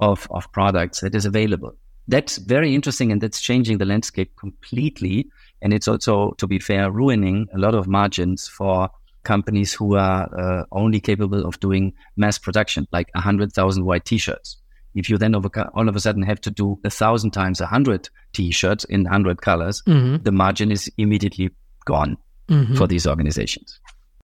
of, 0.00 0.26
of 0.30 0.50
products 0.52 1.00
that 1.00 1.14
is 1.14 1.24
available. 1.24 1.74
That's 2.08 2.36
very 2.36 2.74
interesting 2.74 3.10
and 3.10 3.20
that's 3.20 3.40
changing 3.40 3.78
the 3.78 3.84
landscape 3.84 4.36
completely. 4.36 5.28
And 5.62 5.72
it's 5.72 5.88
also, 5.88 6.32
to 6.38 6.46
be 6.46 6.58
fair, 6.58 6.90
ruining 6.90 7.48
a 7.52 7.58
lot 7.58 7.74
of 7.74 7.88
margins 7.88 8.46
for 8.46 8.90
companies 9.24 9.74
who 9.74 9.96
are 9.96 10.28
uh, 10.38 10.64
only 10.70 11.00
capable 11.00 11.44
of 11.44 11.58
doing 11.58 11.92
mass 12.16 12.38
production, 12.38 12.86
like 12.92 13.08
100,000 13.14 13.84
white 13.84 14.04
t-shirts. 14.04 14.56
If 14.94 15.10
you 15.10 15.18
then 15.18 15.34
all 15.34 15.88
of 15.88 15.96
a 15.96 16.00
sudden 16.00 16.22
have 16.22 16.40
to 16.42 16.50
do 16.50 16.78
a 16.82 16.90
thousand 16.90 17.32
times 17.32 17.60
a 17.60 17.66
hundred 17.66 18.08
t-shirts 18.32 18.84
in 18.84 19.02
100 19.02 19.42
colors, 19.42 19.82
mm-hmm. 19.86 20.22
the 20.22 20.32
margin 20.32 20.72
is 20.72 20.90
immediately 20.96 21.50
gone 21.84 22.16
mm-hmm. 22.48 22.76
for 22.76 22.86
these 22.86 23.06
organizations. 23.06 23.78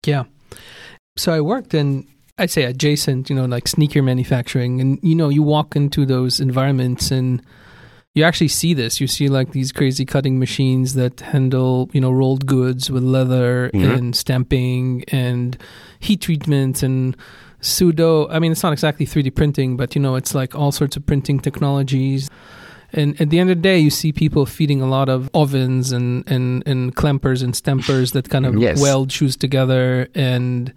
Yeah. 0.05 0.23
So 1.17 1.33
I 1.33 1.41
worked 1.41 1.73
in 1.73 2.07
I'd 2.37 2.49
say 2.49 2.63
adjacent, 2.63 3.29
you 3.29 3.35
know, 3.35 3.45
like 3.45 3.67
sneaker 3.67 4.01
manufacturing. 4.01 4.81
And, 4.81 4.99
you 5.03 5.15
know, 5.15 5.29
you 5.29 5.43
walk 5.43 5.75
into 5.75 6.05
those 6.05 6.39
environments 6.39 7.11
and 7.11 7.43
you 8.15 8.23
actually 8.23 8.47
see 8.47 8.73
this. 8.73 8.99
You 8.99 9.07
see 9.07 9.27
like 9.27 9.51
these 9.51 9.71
crazy 9.71 10.05
cutting 10.05 10.39
machines 10.39 10.95
that 10.95 11.19
handle, 11.21 11.89
you 11.93 12.01
know, 12.01 12.11
rolled 12.11 12.47
goods 12.47 12.89
with 12.89 13.03
leather 13.03 13.69
mm-hmm. 13.73 13.91
and 13.91 14.15
stamping 14.15 15.03
and 15.09 15.57
heat 15.99 16.21
treatment 16.21 16.81
and 16.81 17.15
pseudo. 17.61 18.27
I 18.29 18.39
mean, 18.39 18.51
it's 18.51 18.63
not 18.63 18.73
exactly 18.73 19.05
3D 19.05 19.35
printing, 19.35 19.77
but, 19.77 19.95
you 19.95 20.01
know, 20.01 20.15
it's 20.15 20.33
like 20.33 20.55
all 20.55 20.71
sorts 20.71 20.97
of 20.97 21.05
printing 21.05 21.39
technologies. 21.39 22.31
And 22.93 23.19
at 23.21 23.29
the 23.29 23.39
end 23.39 23.51
of 23.51 23.57
the 23.57 23.61
day, 23.61 23.77
you 23.77 23.89
see 23.89 24.11
people 24.11 24.45
feeding 24.45 24.81
a 24.81 24.87
lot 24.87 25.09
of 25.09 25.29
ovens 25.33 25.91
and, 25.91 26.27
and, 26.29 26.63
and 26.67 26.95
clampers 26.95 27.43
and 27.43 27.55
stampers 27.55 28.11
that 28.11 28.29
kind 28.29 28.45
of 28.45 28.55
yes. 28.57 28.79
weld 28.81 29.11
shoes 29.11 29.35
together 29.35 30.07
and 30.13 30.73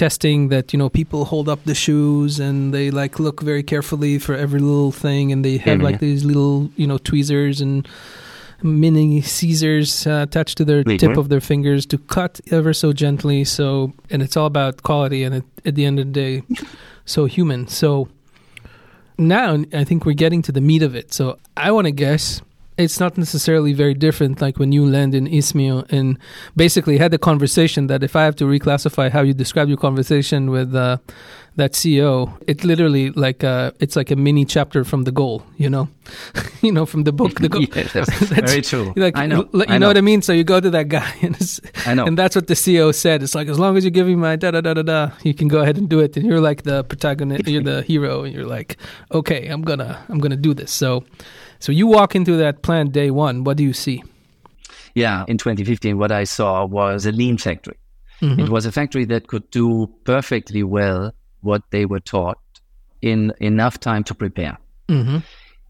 testing 0.00 0.48
that 0.48 0.72
you 0.72 0.78
know 0.78 0.88
people 0.88 1.26
hold 1.26 1.46
up 1.46 1.62
the 1.64 1.74
shoes 1.74 2.40
and 2.40 2.72
they 2.72 2.90
like 2.90 3.20
look 3.20 3.42
very 3.42 3.62
carefully 3.62 4.18
for 4.18 4.34
every 4.34 4.58
little 4.58 4.92
thing 4.92 5.30
and 5.30 5.44
they 5.44 5.58
have 5.58 5.76
mm-hmm. 5.76 5.84
like 5.88 6.00
these 6.00 6.24
little 6.24 6.70
you 6.76 6.86
know 6.86 6.96
tweezers 6.96 7.60
and 7.60 7.86
mini 8.62 9.20
scissors 9.20 10.06
uh, 10.06 10.24
attached 10.26 10.56
to 10.56 10.64
their 10.64 10.82
mm-hmm. 10.82 10.96
tip 10.96 11.16
of 11.18 11.28
their 11.28 11.40
fingers 11.40 11.84
to 11.86 11.98
cut 11.98 12.40
ever 12.50 12.72
so 12.72 12.92
gently. 12.92 13.44
So, 13.44 13.92
and 14.10 14.22
it's 14.22 14.36
all 14.36 14.46
about 14.46 14.82
quality 14.82 15.22
and 15.24 15.34
it, 15.36 15.44
at 15.64 15.74
the 15.74 15.84
end 15.84 15.98
of 15.98 16.06
the 16.06 16.12
day, 16.12 16.42
so 17.04 17.26
human. 17.26 17.68
So 17.68 18.08
now 19.18 19.64
I 19.72 19.84
think 19.84 20.04
we're 20.04 20.12
getting 20.24 20.42
to 20.42 20.52
the 20.52 20.60
meat 20.60 20.82
of 20.82 20.94
it. 20.94 21.12
So 21.12 21.38
I 21.56 21.72
want 21.72 21.86
to 21.86 21.92
guess 21.92 22.42
it's 22.80 23.00
not 23.00 23.16
necessarily 23.18 23.72
very 23.72 23.94
different 23.94 24.40
like 24.40 24.58
when 24.58 24.72
you 24.72 24.84
land 24.86 25.14
in 25.14 25.26
Izmir 25.26 25.90
and 25.92 26.18
basically 26.56 26.98
had 26.98 27.10
the 27.10 27.18
conversation 27.18 27.86
that 27.88 28.02
if 28.02 28.16
I 28.16 28.24
have 28.24 28.36
to 28.36 28.44
reclassify 28.44 29.10
how 29.10 29.22
you 29.22 29.34
describe 29.34 29.68
your 29.68 29.78
conversation 29.78 30.50
with 30.50 30.74
uh, 30.74 30.98
that 31.56 31.72
CEO, 31.72 32.36
it 32.46 32.64
literally 32.64 33.10
like 33.10 33.44
uh, 33.44 33.72
it's 33.80 33.96
like 33.96 34.10
a 34.10 34.16
mini 34.16 34.44
chapter 34.44 34.84
from 34.84 35.04
the 35.04 35.12
goal, 35.12 35.44
you 35.56 35.68
know, 35.68 35.88
you 36.62 36.72
know 36.72 36.86
from 36.86 37.04
the 37.04 37.12
book. 37.12 37.34
The 37.40 37.48
goal. 37.48 37.66
that's, 37.72 37.92
that's 37.92 38.10
very 38.50 38.62
true. 38.62 38.92
Like 38.96 39.16
I 39.16 39.26
know, 39.26 39.48
you 39.52 39.64
I 39.68 39.72
know. 39.72 39.78
know 39.78 39.86
what 39.88 39.96
I 39.96 40.00
mean. 40.00 40.22
So 40.22 40.32
you 40.32 40.44
go 40.44 40.60
to 40.60 40.70
that 40.70 40.88
guy, 40.88 41.12
and 41.22 41.36
I 41.86 41.94
know, 41.94 42.06
and 42.06 42.16
that's 42.16 42.34
what 42.36 42.46
the 42.46 42.54
CEO 42.54 42.94
said. 42.94 43.22
It's 43.22 43.34
like 43.34 43.48
as 43.48 43.58
long 43.58 43.76
as 43.76 43.84
you 43.84 43.90
give 43.90 44.06
me 44.06 44.14
my 44.14 44.36
da 44.36 44.52
da 44.52 44.60
da 44.60 44.74
da 44.74 44.82
da, 44.82 45.10
you 45.22 45.34
can 45.34 45.48
go 45.48 45.60
ahead 45.60 45.76
and 45.76 45.88
do 45.88 46.00
it. 46.00 46.16
And 46.16 46.26
you're 46.26 46.40
like 46.40 46.62
the 46.62 46.84
protagonist, 46.84 47.46
you're 47.48 47.62
the 47.62 47.82
hero, 47.82 48.24
and 48.24 48.34
you're 48.34 48.46
like, 48.46 48.76
okay, 49.12 49.48
I'm 49.48 49.62
gonna 49.62 50.04
I'm 50.08 50.18
gonna 50.18 50.36
do 50.36 50.54
this. 50.54 50.70
So 50.70 51.04
so 51.60 51.72
you 51.72 51.86
walk 51.86 52.16
into 52.16 52.36
that 52.36 52.62
plant 52.62 52.92
day 52.92 53.10
one. 53.10 53.44
What 53.44 53.56
do 53.56 53.62
you 53.62 53.72
see? 53.72 54.02
Yeah, 54.94 55.24
in 55.28 55.38
2015, 55.38 55.98
what 55.98 56.10
I 56.10 56.24
saw 56.24 56.64
was 56.64 57.06
a 57.06 57.12
lean 57.12 57.38
factory. 57.38 57.78
Mm-hmm. 58.20 58.40
It 58.40 58.48
was 58.48 58.66
a 58.66 58.72
factory 58.72 59.04
that 59.06 59.28
could 59.28 59.48
do 59.50 59.86
perfectly 60.04 60.62
well 60.62 61.12
what 61.42 61.62
they 61.70 61.86
were 61.86 62.00
taught 62.00 62.38
in 63.00 63.32
enough 63.40 63.78
time 63.78 64.04
to 64.04 64.14
prepare. 64.14 64.58
Mm-hmm. 64.88 65.18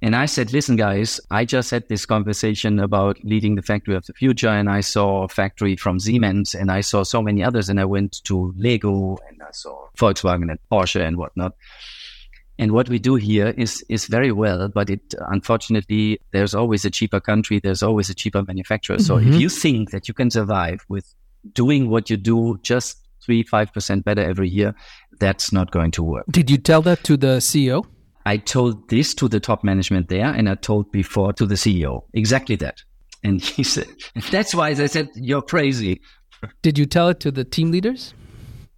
And 0.02 0.16
I 0.16 0.24
said, 0.26 0.52
listen, 0.52 0.76
guys, 0.76 1.20
I 1.30 1.44
just 1.44 1.70
had 1.70 1.86
this 1.88 2.06
conversation 2.06 2.78
about 2.78 3.22
leading 3.22 3.56
the 3.56 3.62
factory 3.62 3.94
of 3.94 4.06
the 4.06 4.14
future. 4.14 4.48
And 4.48 4.70
I 4.70 4.80
saw 4.80 5.24
a 5.24 5.28
factory 5.28 5.76
from 5.76 6.00
Siemens 6.00 6.54
and 6.54 6.72
I 6.72 6.80
saw 6.80 7.02
so 7.02 7.20
many 7.20 7.44
others. 7.44 7.68
And 7.68 7.78
I 7.78 7.84
went 7.84 8.24
to 8.24 8.54
Lego 8.56 9.18
and 9.28 9.42
I 9.42 9.50
saw 9.52 9.88
Volkswagen 9.98 10.50
and 10.50 10.58
Porsche 10.72 11.06
and 11.06 11.18
whatnot. 11.18 11.54
And 12.60 12.72
what 12.72 12.90
we 12.90 12.98
do 12.98 13.14
here 13.14 13.54
is 13.56 13.82
is 13.88 14.04
very 14.04 14.30
well, 14.32 14.68
but 14.68 14.90
it 14.90 15.14
unfortunately 15.28 16.20
there's 16.32 16.54
always 16.54 16.84
a 16.84 16.90
cheaper 16.90 17.18
country, 17.18 17.58
there's 17.58 17.82
always 17.82 18.10
a 18.10 18.14
cheaper 18.14 18.42
manufacturer. 18.42 18.98
So 18.98 19.16
mm-hmm. 19.16 19.32
if 19.32 19.40
you 19.40 19.48
think 19.48 19.92
that 19.92 20.08
you 20.08 20.12
can 20.12 20.30
survive 20.30 20.84
with 20.90 21.14
doing 21.54 21.88
what 21.88 22.10
you 22.10 22.18
do 22.18 22.58
just 22.62 22.98
three 23.24 23.42
five 23.44 23.72
percent 23.72 24.04
better 24.04 24.20
every 24.20 24.50
year, 24.50 24.74
that's 25.18 25.54
not 25.54 25.70
going 25.70 25.90
to 25.92 26.02
work. 26.02 26.26
Did 26.30 26.50
you 26.50 26.58
tell 26.58 26.82
that 26.82 27.02
to 27.04 27.16
the 27.16 27.38
CEO? 27.38 27.86
I 28.26 28.36
told 28.36 28.90
this 28.90 29.14
to 29.14 29.26
the 29.26 29.40
top 29.40 29.64
management 29.64 30.10
there, 30.10 30.26
and 30.26 30.46
I 30.46 30.54
told 30.54 30.92
before 30.92 31.32
to 31.32 31.46
the 31.46 31.54
CEO 31.54 32.02
exactly 32.12 32.56
that. 32.56 32.82
And 33.24 33.40
he 33.56 33.64
said, 33.64 33.88
"That's 34.30 34.54
why 34.54 34.68
I 34.68 34.86
said 34.86 35.08
you're 35.14 35.40
crazy." 35.40 36.02
Did 36.60 36.76
you 36.76 36.84
tell 36.84 37.08
it 37.08 37.20
to 37.20 37.30
the 37.30 37.44
team 37.44 37.70
leaders? 37.70 38.12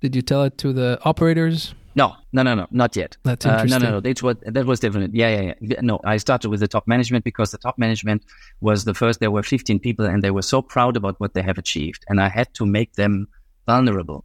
Did 0.01 0.15
you 0.15 0.23
tell 0.23 0.45
it 0.45 0.57
to 0.59 0.73
the 0.73 1.01
operators? 1.05 1.75
No, 1.95 2.17
no, 2.33 2.43
no, 2.43 2.55
no, 2.55 2.67
not 2.71 2.97
yet. 2.97 3.17
That's 3.23 3.45
interesting. 3.45 3.73
Uh, 3.75 3.79
no, 3.79 3.85
no, 3.85 3.91
no. 3.93 4.01
That's 4.01 4.23
what 4.23 4.41
that 4.43 4.67
was 4.67 4.81
different. 4.81 5.15
Yeah, 5.15 5.29
yeah, 5.29 5.55
yeah. 5.61 5.81
No, 5.81 6.01
I 6.05 6.17
started 6.17 6.49
with 6.49 6.61
the 6.61 6.69
top 6.69 6.87
management 6.87 7.25
because 7.25 7.51
the 7.51 7.59
top 7.59 7.79
management 7.79 8.25
was 8.61 8.85
the 8.85 8.95
first. 8.95 9.21
There 9.21 9.31
were 9.31 9.43
15 9.43 9.79
people, 9.79 10.07
and 10.07 10.23
they 10.23 10.31
were 10.31 10.43
so 10.43 10.63
proud 10.63 10.97
about 10.97 11.21
what 11.21 11.35
they 11.35 11.43
have 11.43 11.59
achieved, 11.59 12.05
and 12.09 12.21
I 12.21 12.29
had 12.29 12.53
to 12.55 12.67
make 12.67 12.95
them 12.95 13.29
vulnerable. 13.67 14.25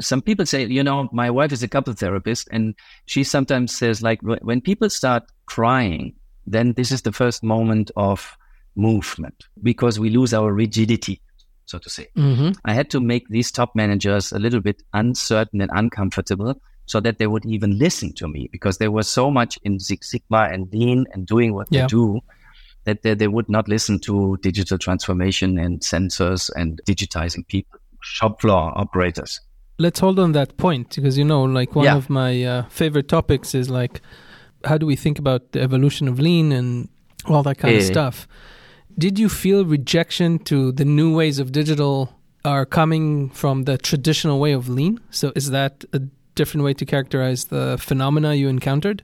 Some 0.00 0.22
people 0.22 0.46
say, 0.46 0.64
you 0.64 0.82
know, 0.82 1.08
my 1.12 1.30
wife 1.30 1.52
is 1.52 1.62
a 1.62 1.68
couple 1.68 1.92
therapist, 1.92 2.48
and 2.50 2.74
she 3.06 3.24
sometimes 3.24 3.74
says, 3.76 4.02
like, 4.02 4.20
when 4.22 4.60
people 4.60 4.88
start 4.88 5.24
crying, 5.46 6.14
then 6.46 6.72
this 6.74 6.90
is 6.90 7.02
the 7.02 7.12
first 7.12 7.42
moment 7.42 7.90
of 7.96 8.36
movement 8.74 9.44
because 9.62 10.00
we 10.00 10.08
lose 10.08 10.32
our 10.32 10.50
rigidity 10.50 11.20
so 11.66 11.78
to 11.78 11.88
say. 11.88 12.08
Mm-hmm. 12.16 12.50
I 12.64 12.74
had 12.74 12.90
to 12.90 13.00
make 13.00 13.28
these 13.28 13.50
top 13.50 13.74
managers 13.74 14.32
a 14.32 14.38
little 14.38 14.60
bit 14.60 14.82
uncertain 14.92 15.60
and 15.60 15.70
uncomfortable 15.72 16.60
so 16.86 17.00
that 17.00 17.18
they 17.18 17.26
would 17.26 17.44
even 17.46 17.78
listen 17.78 18.12
to 18.14 18.28
me 18.28 18.48
because 18.52 18.78
there 18.78 18.90
was 18.90 19.08
so 19.08 19.30
much 19.30 19.58
in 19.62 19.78
Six 19.78 20.10
Sigma 20.10 20.48
and 20.52 20.72
lean 20.72 21.06
and 21.12 21.26
doing 21.26 21.54
what 21.54 21.68
yeah. 21.70 21.82
they 21.82 21.86
do 21.86 22.20
that 22.84 23.02
they, 23.02 23.14
they 23.14 23.28
would 23.28 23.48
not 23.48 23.68
listen 23.68 23.98
to 24.00 24.36
digital 24.42 24.78
transformation 24.78 25.58
and 25.58 25.80
sensors 25.80 26.50
and 26.56 26.80
digitizing 26.86 27.46
people, 27.46 27.78
shop 28.00 28.40
floor 28.40 28.72
operators. 28.76 29.40
Let's 29.78 30.00
hold 30.00 30.18
on 30.18 30.32
that 30.32 30.56
point 30.56 30.94
because, 30.94 31.16
you 31.16 31.24
know, 31.24 31.44
like 31.44 31.74
one 31.74 31.84
yeah. 31.84 31.96
of 31.96 32.10
my 32.10 32.42
uh, 32.44 32.68
favorite 32.68 33.08
topics 33.08 33.54
is 33.54 33.70
like, 33.70 34.00
how 34.64 34.78
do 34.78 34.86
we 34.86 34.96
think 34.96 35.18
about 35.18 35.52
the 35.52 35.60
evolution 35.60 36.08
of 36.08 36.20
lean 36.20 36.52
and 36.52 36.88
all 37.26 37.42
that 37.42 37.58
kind 37.58 37.76
of 37.76 37.82
Eh. 37.82 37.86
stuff. 37.86 38.26
Did 38.98 39.18
you 39.18 39.28
feel 39.28 39.64
rejection 39.64 40.38
to 40.40 40.72
the 40.72 40.84
new 40.84 41.14
ways 41.14 41.38
of 41.38 41.52
digital 41.52 42.18
are 42.44 42.66
coming 42.66 43.30
from 43.30 43.64
the 43.64 43.78
traditional 43.78 44.38
way 44.38 44.52
of 44.52 44.68
lean? 44.68 45.00
So 45.10 45.32
is 45.34 45.50
that 45.50 45.84
a 45.92 46.02
different 46.34 46.64
way 46.64 46.74
to 46.74 46.84
characterize 46.84 47.46
the 47.46 47.76
phenomena 47.80 48.34
you 48.34 48.48
encountered? 48.48 49.02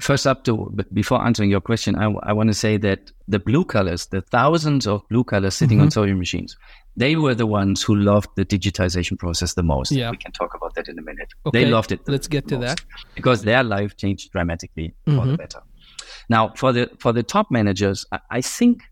First 0.00 0.26
up 0.26 0.42
to, 0.44 0.74
before 0.92 1.24
answering 1.24 1.50
your 1.50 1.60
question, 1.60 1.94
I, 1.96 2.12
I 2.24 2.32
want 2.32 2.48
to 2.48 2.54
say 2.54 2.76
that 2.78 3.12
the 3.28 3.38
blue 3.38 3.64
colors, 3.64 4.06
the 4.06 4.22
thousands 4.22 4.88
of 4.88 5.06
blue 5.08 5.22
colors 5.22 5.54
sitting 5.54 5.80
on 5.80 5.86
mm-hmm. 5.86 5.92
sewing 5.92 6.18
machines, 6.18 6.56
they 6.96 7.14
were 7.14 7.34
the 7.34 7.46
ones 7.46 7.82
who 7.82 7.94
loved 7.94 8.28
the 8.36 8.44
digitization 8.44 9.16
process 9.16 9.54
the 9.54 9.62
most. 9.62 9.92
Yeah. 9.92 10.10
We 10.10 10.16
can 10.16 10.32
talk 10.32 10.54
about 10.54 10.74
that 10.74 10.88
in 10.88 10.98
a 10.98 11.02
minute. 11.02 11.32
Okay, 11.46 11.64
They 11.64 11.70
loved 11.70 11.92
it. 11.92 12.00
let's 12.08 12.26
get 12.26 12.48
to 12.48 12.56
that. 12.58 12.80
Because 13.14 13.42
their 13.42 13.62
life 13.62 13.96
changed 13.96 14.32
dramatically 14.32 14.94
for 15.04 15.12
the 15.12 15.20
mm-hmm. 15.20 15.34
better. 15.36 15.60
Now, 16.28 16.52
for 16.56 16.72
the, 16.72 16.90
for 16.98 17.12
the 17.12 17.22
top 17.22 17.50
managers, 17.50 18.04
I, 18.10 18.18
I 18.30 18.40
think 18.40 18.82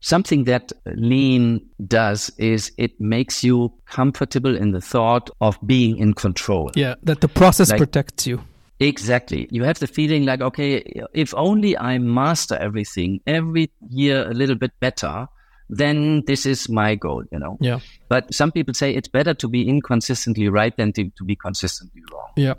something 0.00 0.44
that 0.44 0.72
lean 0.86 1.66
does 1.86 2.30
is 2.38 2.72
it 2.78 3.00
makes 3.00 3.42
you 3.42 3.72
comfortable 3.86 4.56
in 4.56 4.72
the 4.72 4.80
thought 4.80 5.30
of 5.40 5.58
being 5.66 5.98
in 5.98 6.14
control. 6.14 6.70
Yeah, 6.74 6.94
that 7.02 7.20
the 7.20 7.28
process 7.28 7.70
Like- 7.70 7.78
protects 7.78 8.26
you. 8.26 8.42
Exactly. 8.80 9.48
You 9.50 9.64
have 9.64 9.80
the 9.80 9.88
feeling 9.88 10.24
like, 10.24 10.40
okay, 10.40 10.84
if 11.12 11.34
only 11.34 11.76
I 11.76 11.98
master 11.98 12.54
everything 12.54 13.20
every 13.26 13.72
year 13.90 14.24
a 14.30 14.32
little 14.32 14.54
bit 14.54 14.70
better, 14.78 15.26
then 15.68 16.22
this 16.26 16.46
is 16.46 16.68
my 16.68 16.94
goal, 16.94 17.24
you 17.32 17.40
know. 17.40 17.58
Yeah. 17.60 17.80
But 18.08 18.32
some 18.32 18.52
people 18.52 18.74
say 18.74 18.94
it's 18.94 19.08
better 19.08 19.34
to 19.34 19.48
be 19.48 19.68
inconsistently 19.68 20.48
right 20.48 20.76
than 20.76 20.92
to, 20.92 21.10
to 21.10 21.24
be 21.24 21.34
consistently 21.34 22.02
wrong. 22.12 22.30
Yeah. 22.36 22.54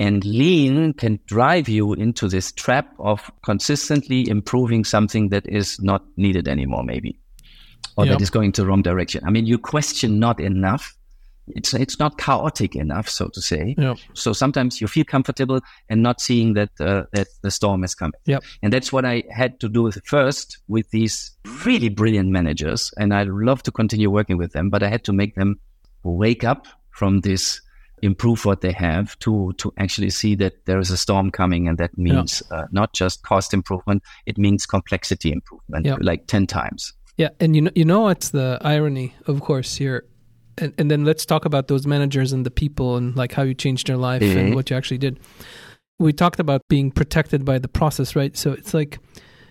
And 0.00 0.24
lean 0.24 0.94
can 0.94 1.20
drive 1.26 1.68
you 1.68 1.92
into 1.92 2.26
this 2.26 2.50
trap 2.52 2.86
of 2.98 3.30
consistently 3.44 4.28
improving 4.28 4.82
something 4.84 5.28
that 5.28 5.46
is 5.46 5.78
not 5.80 6.02
needed 6.16 6.48
anymore, 6.48 6.82
maybe, 6.84 7.18
or 7.96 8.06
Yep. 8.06 8.12
that 8.18 8.22
is 8.22 8.30
going 8.30 8.52
to 8.52 8.62
the 8.62 8.66
wrong 8.66 8.82
direction. 8.82 9.22
I 9.26 9.30
mean, 9.30 9.46
you 9.46 9.58
question 9.58 10.18
not 10.18 10.40
enough. 10.40 10.96
It's 11.48 11.74
it's 11.74 11.98
not 11.98 12.16
chaotic 12.16 12.76
enough, 12.76 13.08
so 13.08 13.28
to 13.28 13.40
say. 13.42 13.74
Yeah. 13.76 13.94
So 14.14 14.32
sometimes 14.32 14.80
you 14.80 14.86
feel 14.88 15.04
comfortable 15.04 15.60
and 15.88 16.00
not 16.02 16.20
seeing 16.20 16.54
that 16.54 16.70
uh, 16.80 17.04
that 17.12 17.26
the 17.42 17.50
storm 17.50 17.82
is 17.84 17.94
coming. 17.94 18.20
Yep. 18.26 18.42
And 18.62 18.72
that's 18.72 18.92
what 18.92 19.04
I 19.04 19.24
had 19.30 19.58
to 19.60 19.68
do 19.68 19.82
with 19.82 20.00
first 20.06 20.58
with 20.68 20.88
these 20.90 21.32
really 21.66 21.88
brilliant 21.90 22.28
managers, 22.30 22.92
and 22.98 23.12
I 23.12 23.24
love 23.24 23.62
to 23.64 23.72
continue 23.72 24.10
working 24.10 24.38
with 24.38 24.52
them. 24.52 24.70
But 24.70 24.82
I 24.82 24.88
had 24.88 25.02
to 25.04 25.12
make 25.12 25.34
them 25.34 25.58
wake 26.04 26.44
up 26.44 26.66
from 26.90 27.20
this, 27.20 27.60
improve 28.02 28.44
what 28.44 28.60
they 28.60 28.72
have 28.72 29.18
to 29.20 29.52
to 29.58 29.72
actually 29.78 30.10
see 30.10 30.34
that 30.36 30.52
there 30.66 30.78
is 30.78 30.90
a 30.90 30.96
storm 30.96 31.30
coming, 31.30 31.68
and 31.68 31.78
that 31.78 31.96
means 31.98 32.42
uh, 32.50 32.64
not 32.72 32.92
just 32.92 33.22
cost 33.22 33.52
improvement; 33.54 34.02
it 34.26 34.38
means 34.38 34.66
complexity 34.66 35.32
improvement, 35.32 35.86
Yep. 35.86 35.98
like 36.02 36.26
ten 36.26 36.46
times. 36.46 36.92
Yeah, 37.16 37.28
and 37.40 37.54
you 37.54 37.62
know, 37.62 37.70
you 37.74 37.84
know 37.84 38.00
what's 38.00 38.30
the 38.30 38.58
irony, 38.62 39.14
of 39.26 39.40
course, 39.40 39.74
here, 39.76 40.04
and 40.58 40.72
and 40.78 40.90
then 40.90 41.04
let's 41.04 41.26
talk 41.26 41.44
about 41.44 41.68
those 41.68 41.86
managers 41.86 42.32
and 42.32 42.46
the 42.46 42.50
people 42.50 42.96
and 42.96 43.14
like 43.16 43.32
how 43.32 43.42
you 43.42 43.54
changed 43.54 43.86
their 43.88 43.96
life 43.98 44.22
and 44.22 44.50
Mhm. 44.50 44.54
what 44.54 44.70
you 44.70 44.76
actually 44.76 44.98
did. 44.98 45.18
We 45.98 46.12
talked 46.14 46.40
about 46.40 46.62
being 46.68 46.90
protected 46.90 47.44
by 47.44 47.58
the 47.58 47.68
process, 47.68 48.16
right? 48.16 48.34
So 48.36 48.52
it's 48.52 48.72
like 48.72 48.98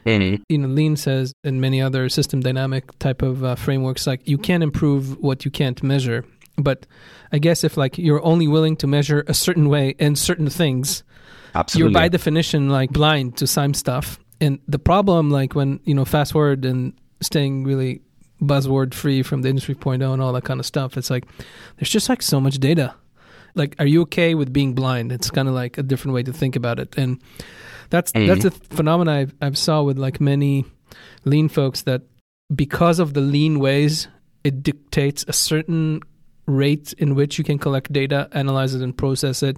Any 0.06 0.41
you 0.50 0.58
know, 0.58 0.68
Lean 0.68 0.96
says, 0.96 1.32
and 1.44 1.62
many 1.62 1.79
other 1.82 2.10
system 2.10 2.39
dynamic 2.39 2.98
type 3.00 3.22
of 3.22 3.44
uh, 3.44 3.56
frameworks, 3.56 4.08
like 4.08 4.27
you 4.27 4.38
can't 4.38 4.63
improve 4.63 5.18
what 5.20 5.46
you 5.46 5.51
can't 5.51 5.84
measure. 5.84 6.24
But 6.60 6.86
I 7.32 7.39
guess 7.39 7.63
if 7.63 7.78
like 7.78 7.98
you're 7.98 8.24
only 8.24 8.48
willing 8.48 8.75
to 8.78 8.88
measure 8.88 9.24
a 9.28 9.34
certain 9.34 9.70
way 9.70 9.96
and 10.00 10.18
certain 10.18 10.50
things, 10.50 11.04
absolutely. 11.56 11.92
you're 11.92 11.94
by 12.01 12.08
definition 12.10 12.70
like 12.70 12.92
blind 12.92 13.38
to 13.38 13.48
some 13.48 13.74
stuff. 13.74 14.20
And 14.42 14.60
the 14.68 14.80
problem, 14.80 15.30
like 15.30 15.56
when 15.56 15.80
you 15.84 15.94
know, 15.94 16.06
fast 16.06 16.32
forward 16.34 16.66
and 16.66 16.94
staying 17.22 17.63
really 17.66 18.01
buzzword 18.42 18.94
free 18.94 19.22
from 19.22 19.42
the 19.42 19.50
industry 19.50 19.75
4.0 19.75 20.13
and 20.13 20.22
all 20.22 20.32
that 20.34 20.46
kind 20.46 20.60
of 20.60 20.66
stuff, 20.66 20.96
it's 20.98 21.10
like 21.10 21.25
there's 21.78 21.89
just 21.89 22.08
like 22.10 22.22
so 22.22 22.39
much 22.39 22.58
data. 22.58 22.94
Like, 23.56 23.75
are 23.80 23.86
you 23.86 24.01
okay 24.04 24.36
with 24.36 24.54
being 24.54 24.74
blind? 24.74 25.12
It's 25.12 25.30
kind 25.30 25.48
of 25.48 25.54
like 25.54 25.78
a 25.78 25.84
different 25.84 26.13
way 26.13 26.24
to 26.24 26.32
think 26.32 26.56
about 26.56 26.80
it, 26.80 26.95
and 26.98 27.19
that's 27.89 28.12
Mhm. 28.13 28.28
that's 28.28 28.45
a 28.45 28.52
phenomenon 28.52 29.13
I've, 29.13 29.34
I've 29.41 29.58
saw 29.58 29.82
with 29.84 29.98
like 29.98 30.22
many 30.22 30.65
lean 31.26 31.50
folks 31.50 31.82
that 31.82 32.04
because 32.56 33.00
of 33.00 33.13
the 33.13 33.22
lean 33.22 33.60
ways, 33.60 34.08
it 34.43 34.63
dictates 34.63 35.26
a 35.28 35.34
certain 35.34 36.02
rate 36.49 36.93
in 36.97 37.15
which 37.15 37.38
you 37.38 37.43
can 37.43 37.59
collect 37.59 37.93
data, 37.93 38.27
analyze 38.33 38.73
it, 38.73 38.81
and 38.81 38.97
process 38.97 39.43
it. 39.43 39.57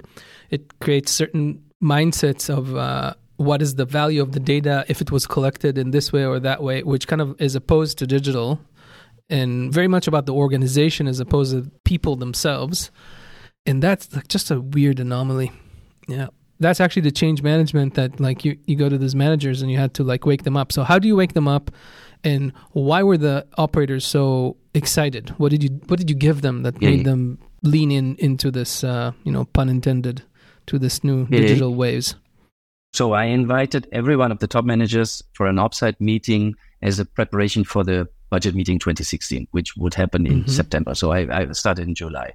It 0.49 0.79
creates 0.79 1.11
certain 1.11 1.63
mindsets 1.81 2.49
of 2.49 2.75
uh, 2.75 3.13
what 3.37 3.61
is 3.61 3.75
the 3.75 3.85
value 3.85 4.21
of 4.21 4.33
the 4.33 4.39
data 4.39 4.85
if 4.87 5.01
it 5.01 5.11
was 5.11 5.25
collected 5.25 5.77
in 5.77 5.91
this 5.91 6.13
way 6.13 6.25
or 6.25 6.39
that 6.39 6.61
way, 6.61 6.83
which 6.83 7.07
kind 7.07 7.21
of 7.21 7.39
is 7.41 7.55
opposed 7.55 7.97
to 7.99 8.07
digital 8.07 8.59
and 9.29 9.73
very 9.73 9.87
much 9.87 10.07
about 10.07 10.25
the 10.25 10.33
organization 10.33 11.07
as 11.07 11.19
opposed 11.19 11.53
to 11.53 11.71
people 11.85 12.15
themselves. 12.15 12.91
And 13.65 13.81
that's 13.81 14.13
like 14.13 14.27
just 14.27 14.51
a 14.51 14.59
weird 14.59 14.99
anomaly. 14.99 15.51
Yeah. 16.07 16.27
That's 16.59 16.79
actually 16.79 17.03
the 17.03 17.11
change 17.11 17.41
management 17.41 17.95
that 17.95 18.19
like 18.19 18.45
you, 18.45 18.57
you 18.67 18.75
go 18.75 18.89
to 18.89 18.97
these 18.97 19.15
managers 19.15 19.61
and 19.61 19.71
you 19.71 19.77
had 19.77 19.95
to 19.95 20.03
like 20.03 20.25
wake 20.25 20.43
them 20.43 20.57
up. 20.57 20.71
So 20.71 20.83
how 20.83 20.99
do 20.99 21.07
you 21.07 21.15
wake 21.15 21.33
them 21.33 21.47
up 21.47 21.71
and 22.23 22.53
why 22.71 23.03
were 23.03 23.17
the 23.17 23.45
operators 23.57 24.05
so 24.05 24.57
excited? 24.73 25.29
What 25.37 25.49
did 25.51 25.63
you 25.63 25.69
what 25.87 25.99
did 25.99 26.09
you 26.09 26.15
give 26.15 26.41
them 26.41 26.63
that 26.63 26.81
made 26.81 27.05
them 27.05 27.39
lean 27.63 27.91
in 27.91 28.15
into 28.17 28.51
this 28.51 28.83
uh, 28.83 29.11
you 29.23 29.31
know, 29.31 29.45
pun 29.45 29.69
intended, 29.69 30.23
to 30.67 30.79
this 30.79 31.03
new 31.03 31.25
digital 31.27 31.75
waves? 31.75 32.15
So 32.93 33.13
I 33.13 33.25
invited 33.25 33.87
every 33.91 34.17
one 34.17 34.31
of 34.31 34.39
the 34.39 34.47
top 34.47 34.65
managers 34.65 35.23
for 35.33 35.47
an 35.47 35.55
offsite 35.55 35.99
meeting 35.99 36.55
as 36.81 36.99
a 36.99 37.05
preparation 37.05 37.63
for 37.63 37.83
the 37.83 38.07
budget 38.31 38.55
meeting 38.55 38.79
2016, 38.79 39.47
which 39.51 39.75
would 39.77 39.93
happen 39.93 40.25
in 40.25 40.43
Mhm. 40.43 40.49
September. 40.49 40.95
So 40.95 41.11
I, 41.11 41.19
I 41.41 41.51
started 41.51 41.87
in 41.87 41.93
July. 41.93 42.33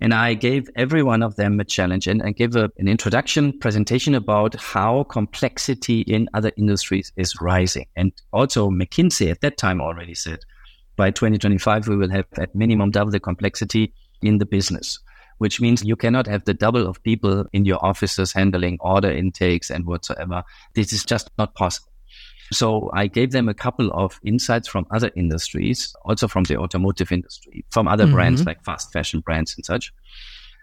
And 0.00 0.12
I 0.12 0.34
gave 0.34 0.68
every 0.76 1.02
one 1.02 1.22
of 1.22 1.36
them 1.36 1.58
a 1.60 1.64
challenge 1.64 2.06
and 2.06 2.22
I 2.22 2.32
gave 2.32 2.56
a, 2.56 2.70
an 2.76 2.88
introduction 2.88 3.58
presentation 3.58 4.14
about 4.14 4.54
how 4.56 5.04
complexity 5.04 6.00
in 6.02 6.28
other 6.34 6.52
industries 6.58 7.12
is 7.16 7.40
rising. 7.40 7.86
And 7.96 8.12
also 8.32 8.68
McKinsey 8.70 9.30
at 9.30 9.40
that 9.40 9.56
time 9.56 9.80
already 9.80 10.14
said 10.14 10.40
by 10.96 11.10
2025, 11.10 11.88
we 11.88 11.96
will 11.96 12.10
have 12.10 12.26
at 12.36 12.54
minimum 12.54 12.90
double 12.90 13.12
the 13.12 13.20
complexity 13.20 13.94
in 14.20 14.36
the 14.38 14.46
business 14.46 14.98
which 15.38 15.58
means 15.58 15.82
you 15.82 15.96
cannot 15.96 16.26
have 16.26 16.44
the 16.44 16.52
double 16.52 16.86
of 16.86 17.02
people 17.02 17.46
in 17.54 17.64
your 17.64 17.82
offices 17.82 18.30
handling 18.30 18.76
order 18.80 19.10
intakes 19.10 19.70
and 19.70 19.86
whatsoever. 19.86 20.44
This 20.74 20.92
is 20.92 21.02
just 21.02 21.30
not 21.38 21.54
possible. 21.54 21.89
So 22.52 22.90
I 22.92 23.06
gave 23.06 23.30
them 23.30 23.48
a 23.48 23.54
couple 23.54 23.90
of 23.92 24.18
insights 24.24 24.68
from 24.68 24.86
other 24.90 25.10
industries, 25.14 25.94
also 26.04 26.26
from 26.26 26.44
the 26.44 26.56
automotive 26.56 27.12
industry, 27.12 27.64
from 27.70 27.86
other 27.86 28.06
Mhm. 28.06 28.12
brands 28.12 28.44
like 28.44 28.64
fast 28.64 28.92
fashion 28.92 29.20
brands 29.20 29.54
and 29.56 29.64
such. 29.64 29.92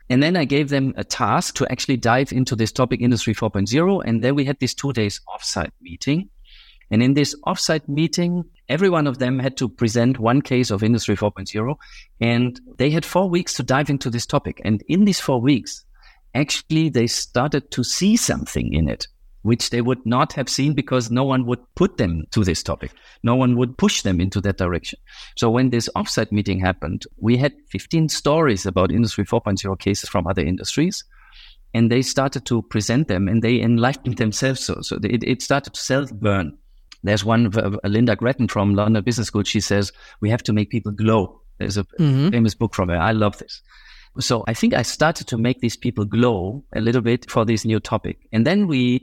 And 0.10 0.24
then 0.24 0.36
I 0.38 0.46
gave 0.46 0.70
them 0.70 0.94
a 0.96 1.04
task 1.04 1.56
to 1.56 1.72
actually 1.72 1.98
dive 1.98 2.32
into 2.32 2.56
this 2.56 2.72
topic 2.72 3.02
industry 3.02 3.34
4.0. 3.34 4.00
And 4.02 4.24
then 4.24 4.36
we 4.36 4.46
had 4.46 4.60
this 4.60 4.74
two 4.74 4.94
days 4.94 5.20
offsite 5.28 5.72
meeting. 5.82 6.30
And 6.90 7.04
in 7.04 7.14
this 7.14 7.36
offsite 7.46 7.88
meeting, 7.90 8.46
every 8.70 8.90
one 8.90 9.08
of 9.08 9.18
them 9.18 9.40
had 9.40 9.58
to 9.58 9.68
present 9.68 10.20
one 10.20 10.42
case 10.42 10.72
of 10.72 10.84
industry 10.84 11.16
4.0 11.18 11.76
and 12.22 12.60
they 12.78 12.90
had 12.90 13.04
four 13.04 13.30
weeks 13.30 13.54
to 13.56 13.64
dive 13.64 13.90
into 13.90 14.10
this 14.10 14.26
topic. 14.26 14.62
And 14.64 14.82
in 14.88 15.04
these 15.04 15.20
four 15.20 15.42
weeks, 15.42 15.84
actually 16.34 16.90
they 16.90 17.08
started 17.08 17.72
to 17.72 17.84
see 17.84 18.16
something 18.16 18.74
in 18.74 18.88
it, 18.88 19.08
which 19.48 19.70
they 19.72 19.82
would 19.82 20.06
not 20.06 20.34
have 20.34 20.50
seen 20.50 20.74
because 20.74 21.10
no 21.10 21.24
one 21.24 21.46
would 21.46 21.60
put 21.76 21.98
them 21.98 22.24
to 22.32 22.44
this 22.44 22.62
topic. 22.62 22.92
No 23.24 23.36
one 23.36 23.58
would 23.58 23.78
push 23.78 24.02
them 24.02 24.20
into 24.22 24.42
that 24.42 24.58
direction. 24.58 25.00
So 25.36 25.50
when 25.50 25.70
this 25.70 25.90
offsite 25.96 26.32
meeting 26.32 26.60
happened, 26.60 27.04
we 27.18 27.38
had 27.38 27.54
15 27.72 28.10
stories 28.10 28.66
about 28.66 28.92
industry 28.92 29.26
4.0 29.26 29.80
cases 29.80 30.10
from 30.10 30.28
other 30.28 30.42
industries. 30.44 31.04
And 31.74 31.92
they 31.92 32.02
started 32.02 32.46
to 32.46 32.62
present 32.62 33.08
them 33.08 33.28
and 33.28 33.42
they 33.42 33.60
enlightened 33.62 34.18
themselves. 34.24 34.64
So, 34.66 34.82
so 34.82 34.98
it, 35.04 35.24
it 35.24 35.42
started 35.42 35.74
to 35.74 35.80
self 35.80 36.12
burn. 36.12 36.58
There's 37.04 37.24
one, 37.24 37.52
Lynda 37.52 38.18
Gratton 38.18 38.48
from 38.48 38.74
London 38.76 39.04
Business 39.04 39.28
School. 39.28 39.44
She 39.44 39.60
says, 39.62 39.92
we 40.22 40.30
have 40.30 40.44
to 40.44 40.54
make 40.54 40.70
people 40.70 40.92
glow. 40.92 41.42
There's 41.60 41.78
a 41.78 41.84
Mhm. 42.00 42.32
famous 42.32 42.56
book 42.56 42.74
from 42.76 42.90
her. 42.90 42.98
I 42.98 43.12
love 43.14 43.38
this. 43.38 43.62
So 44.20 44.44
I 44.48 44.54
think 44.56 44.74
I 44.74 44.82
started 44.82 45.28
to 45.28 45.38
make 45.38 45.60
these 45.62 45.78
people 45.78 46.06
glow 46.06 46.64
a 46.76 46.82
little 46.82 47.02
bit 47.02 47.30
for 47.30 47.46
this 47.46 47.66
new 47.66 47.80
topic. 47.80 48.18
And 48.32 48.46
then 48.48 48.68
we 48.68 49.00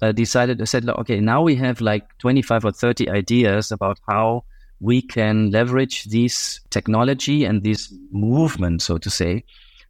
uh, 0.00 0.12
decided, 0.12 0.60
I 0.60 0.64
said, 0.64 0.84
"Look, 0.84 0.98
okay, 0.98 1.20
now 1.20 1.42
we 1.42 1.56
have 1.56 1.80
like 1.80 2.16
25 2.18 2.64
or 2.64 2.72
30 2.72 3.10
ideas 3.10 3.72
about 3.72 3.98
how 4.08 4.44
we 4.80 5.02
can 5.02 5.50
leverage 5.50 6.04
this 6.04 6.60
technology 6.70 7.44
and 7.44 7.62
this 7.62 7.92
movement, 8.12 8.82
so 8.82 8.98
to 8.98 9.10
say, 9.10 9.44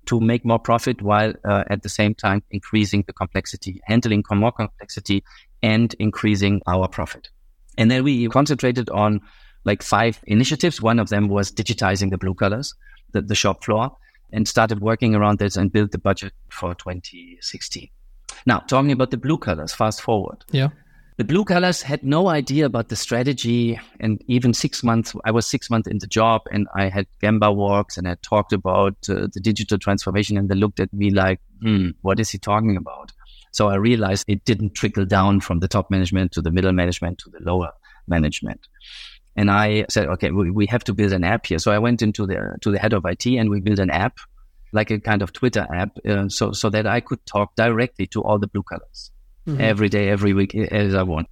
to 0.07 0.21
make 0.21 0.45
more 0.45 0.59
profit 0.59 1.03
while 1.03 1.35
uh, 1.45 1.65
at 1.69 1.83
the 1.83 1.89
same 1.89 2.15
time 2.15 2.43
increasing 2.51 3.05
the 3.07 3.13
complexity, 3.13 3.81
handling 3.85 4.25
more 4.31 4.53
complexity 4.53 5.23
and 5.63 5.95
increasing 5.99 6.63
our 6.67 6.89
profit. 6.89 7.29
And 7.77 7.91
then 7.91 8.03
we 8.03 8.27
concentrated 8.29 8.89
on 8.91 9.21
like 9.65 9.83
five 9.83 10.21
initiatives. 10.27 10.81
One 10.81 10.99
of 10.99 11.11
them 11.11 11.29
was 11.29 11.53
digitizing 11.53 12.11
the 12.11 12.19
blue 12.19 12.35
colors, 12.35 12.75
the, 13.13 13.21
the 13.21 13.35
shop 13.35 13.63
floor, 13.63 13.97
and 14.33 14.49
started 14.49 14.81
working 14.81 15.15
around 15.15 15.39
this 15.39 15.57
and 15.57 15.71
built 15.71 15.93
the 15.93 15.99
budget 15.99 16.33
for 16.51 16.75
2016. 16.75 17.91
Now, 18.47 18.61
talking 18.61 18.93
about 18.93 19.11
the 19.11 19.17
blue 19.17 19.39
colors, 19.39 19.73
fast 19.73 20.01
forward. 20.01 20.45
Yeah. 20.51 20.69
The 21.19 21.25
blue 21.25 21.45
colors 21.45 21.83
had 21.83 22.05
no 22.05 22.29
idea 22.29 22.65
about 22.65 22.91
the 22.91 22.97
strategy. 22.97 23.79
And 23.99 24.23
even 24.29 24.55
six 24.55 24.85
months, 24.85 25.17
I 25.25 25.33
was 25.33 25.47
six 25.47 25.69
months 25.69 25.89
in 25.89 25.99
the 25.99 26.07
job 26.07 26.43
and 26.53 26.69
I 26.77 26.89
had 26.89 27.07
Gemba 27.21 27.55
walks 27.55 27.99
and 27.99 28.07
I 28.07 28.15
talked 28.23 28.53
about 28.53 28.95
uh, 29.09 29.27
the 29.33 29.41
digital 29.41 29.79
transformation 29.79 30.37
and 30.37 30.49
they 30.49 30.55
looked 30.55 30.79
at 30.79 30.93
me 30.93 31.11
like, 31.11 31.41
hmm, 31.61 31.91
what 32.03 32.21
is 32.21 32.31
he 32.31 32.39
talking 32.39 32.77
about? 32.77 33.11
So 33.51 33.69
I 33.69 33.75
realized 33.75 34.27
it 34.29 34.45
didn't 34.45 34.75
trickle 34.75 35.07
down 35.07 35.41
from 35.41 35.59
the 35.59 35.67
top 35.67 35.91
management 35.91 36.31
to 36.33 36.41
the 36.41 36.53
middle 36.53 36.73
management 36.73 37.19
to 37.19 37.31
the 37.31 37.41
lower 37.41 37.73
management. 38.07 38.69
And 39.35 39.51
I 39.51 39.87
said, 39.89 40.09
okay, 40.09 40.31
we, 40.31 40.53
we 40.53 40.67
have 40.67 40.85
to 40.85 40.95
build 40.95 41.13
an 41.13 41.25
app 41.25 41.47
here. 41.47 41.59
So 41.59 41.73
I 41.73 41.79
went 41.79 42.01
into 42.01 42.27
the, 42.27 42.57
to 42.61 42.71
the 42.71 42.79
head 42.79 42.93
of 42.93 43.05
IT 43.05 43.27
and 43.27 43.51
we 43.51 43.61
built 43.61 43.81
an 43.81 43.91
app, 43.91 44.19
like 44.73 44.91
a 44.91 45.01
kind 45.01 45.23
of 45.23 45.33
Twitter 45.33 45.67
app, 45.75 45.99
uh, 46.07 46.29
so, 46.29 46.53
so 46.53 46.71
that 46.71 46.87
I 46.87 47.01
could 47.01 47.25
talk 47.27 47.55
directly 47.57 48.07
to 48.09 48.23
all 48.23 48.39
the 48.39 48.47
blue 48.47 48.63
collars 48.63 49.11
mm-hmm. 49.47 49.61
every 49.61 49.89
day, 49.89 50.09
every 50.09 50.35
week 50.35 50.55
as 50.55 50.95
I 50.95 51.03
want. 51.03 51.29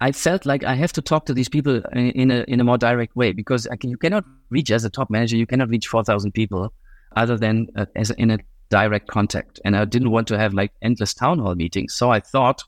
I 0.00 0.12
felt 0.12 0.46
like 0.46 0.64
I 0.64 0.74
have 0.74 0.92
to 0.94 1.02
talk 1.02 1.26
to 1.26 1.34
these 1.34 1.50
people 1.50 1.82
in 1.92 2.30
a 2.30 2.44
in 2.48 2.58
a 2.58 2.64
more 2.64 2.78
direct 2.78 3.14
way 3.14 3.32
because 3.32 3.68
can, 3.80 3.90
you 3.90 3.98
cannot 3.98 4.24
reach 4.48 4.70
as 4.70 4.84
a 4.84 4.90
top 4.90 5.10
manager, 5.10 5.36
you 5.36 5.46
cannot 5.46 5.68
reach 5.68 5.88
four 5.88 6.02
thousand 6.02 6.32
people 6.32 6.72
other 7.16 7.36
than 7.36 7.66
uh, 7.76 7.84
as 7.94 8.10
in 8.12 8.30
a 8.30 8.38
direct 8.70 9.08
contact. 9.08 9.60
And 9.62 9.76
I 9.76 9.84
didn't 9.84 10.10
want 10.10 10.26
to 10.28 10.38
have 10.38 10.54
like 10.54 10.72
endless 10.80 11.12
town 11.12 11.38
hall 11.38 11.54
meetings, 11.54 11.92
so 11.92 12.10
I 12.10 12.20
thought 12.20 12.62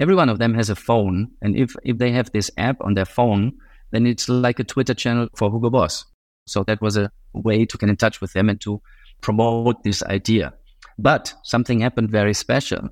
every 0.00 0.16
one 0.16 0.28
of 0.28 0.40
them 0.40 0.54
has 0.54 0.70
a 0.70 0.74
phone, 0.74 1.30
and 1.40 1.54
if 1.54 1.76
if 1.84 1.98
they 1.98 2.10
have 2.10 2.32
this 2.32 2.50
app 2.56 2.78
on 2.80 2.94
their 2.94 3.04
phone, 3.04 3.52
then 3.92 4.04
it's 4.04 4.28
like 4.28 4.58
a 4.58 4.64
Twitter 4.64 4.94
channel 4.94 5.28
for 5.36 5.52
Hugo 5.52 5.70
Boss. 5.70 6.04
So 6.48 6.64
that 6.64 6.82
was 6.82 6.96
a 6.96 7.12
way 7.32 7.64
to 7.64 7.78
get 7.78 7.90
in 7.90 7.96
touch 7.96 8.20
with 8.20 8.32
them 8.32 8.48
and 8.48 8.60
to 8.62 8.82
promote 9.22 9.82
this 9.82 10.02
idea. 10.02 10.52
But 10.98 11.32
something 11.42 11.80
happened 11.80 12.10
very 12.10 12.34
special 12.34 12.90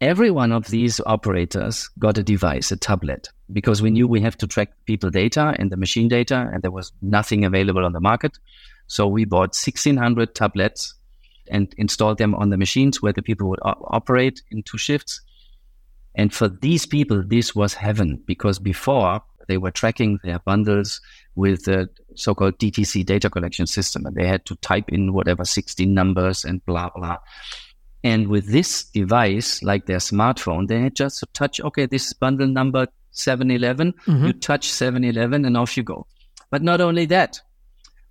every 0.00 0.30
one 0.30 0.52
of 0.52 0.68
these 0.68 1.00
operators 1.06 1.88
got 1.98 2.18
a 2.18 2.22
device, 2.22 2.70
a 2.70 2.76
tablet, 2.76 3.28
because 3.52 3.82
we 3.82 3.90
knew 3.90 4.06
we 4.06 4.20
have 4.20 4.36
to 4.38 4.46
track 4.46 4.70
people 4.86 5.10
data 5.10 5.54
and 5.58 5.70
the 5.70 5.76
machine 5.76 6.08
data, 6.08 6.48
and 6.52 6.62
there 6.62 6.70
was 6.70 6.92
nothing 7.02 7.44
available 7.44 7.84
on 7.84 7.92
the 7.92 8.00
market. 8.00 8.38
So 8.86 9.06
we 9.06 9.24
bought 9.24 9.54
1600 9.54 10.34
tablets 10.34 10.94
and 11.50 11.74
installed 11.78 12.18
them 12.18 12.34
on 12.34 12.50
the 12.50 12.56
machines 12.56 13.02
where 13.02 13.12
the 13.12 13.22
people 13.22 13.48
would 13.48 13.60
o- 13.64 13.86
operate 13.88 14.42
in 14.50 14.62
two 14.62 14.78
shifts. 14.78 15.20
And 16.14 16.32
for 16.32 16.48
these 16.48 16.86
people, 16.86 17.22
this 17.26 17.54
was 17.54 17.74
heaven 17.74 18.22
because 18.26 18.58
before 18.58 19.22
they 19.46 19.56
were 19.56 19.70
tracking 19.70 20.18
their 20.22 20.38
bundles 20.40 21.00
with 21.38 21.64
the 21.66 21.88
so-called 22.16 22.58
DTC 22.58 23.06
data 23.06 23.30
collection 23.30 23.66
system 23.66 24.04
and 24.04 24.16
they 24.16 24.26
had 24.26 24.44
to 24.44 24.56
type 24.56 24.88
in 24.88 25.12
whatever 25.12 25.44
16 25.44 25.94
numbers 25.94 26.44
and 26.44 26.64
blah, 26.66 26.90
blah. 26.94 27.16
And 28.02 28.26
with 28.26 28.50
this 28.50 28.84
device, 28.84 29.62
like 29.62 29.86
their 29.86 29.98
smartphone, 29.98 30.66
they 30.66 30.80
had 30.80 30.96
just 30.96 31.20
to 31.20 31.26
touch, 31.32 31.60
okay, 31.60 31.86
this 31.86 32.08
is 32.08 32.12
bundle 32.12 32.48
number 32.48 32.88
711. 33.12 33.92
Mm-hmm. 33.92 34.26
You 34.26 34.32
touch 34.32 34.68
711 34.70 35.44
and 35.44 35.56
off 35.56 35.76
you 35.76 35.84
go. 35.84 36.06
But 36.50 36.62
not 36.62 36.80
only 36.80 37.06
that, 37.06 37.40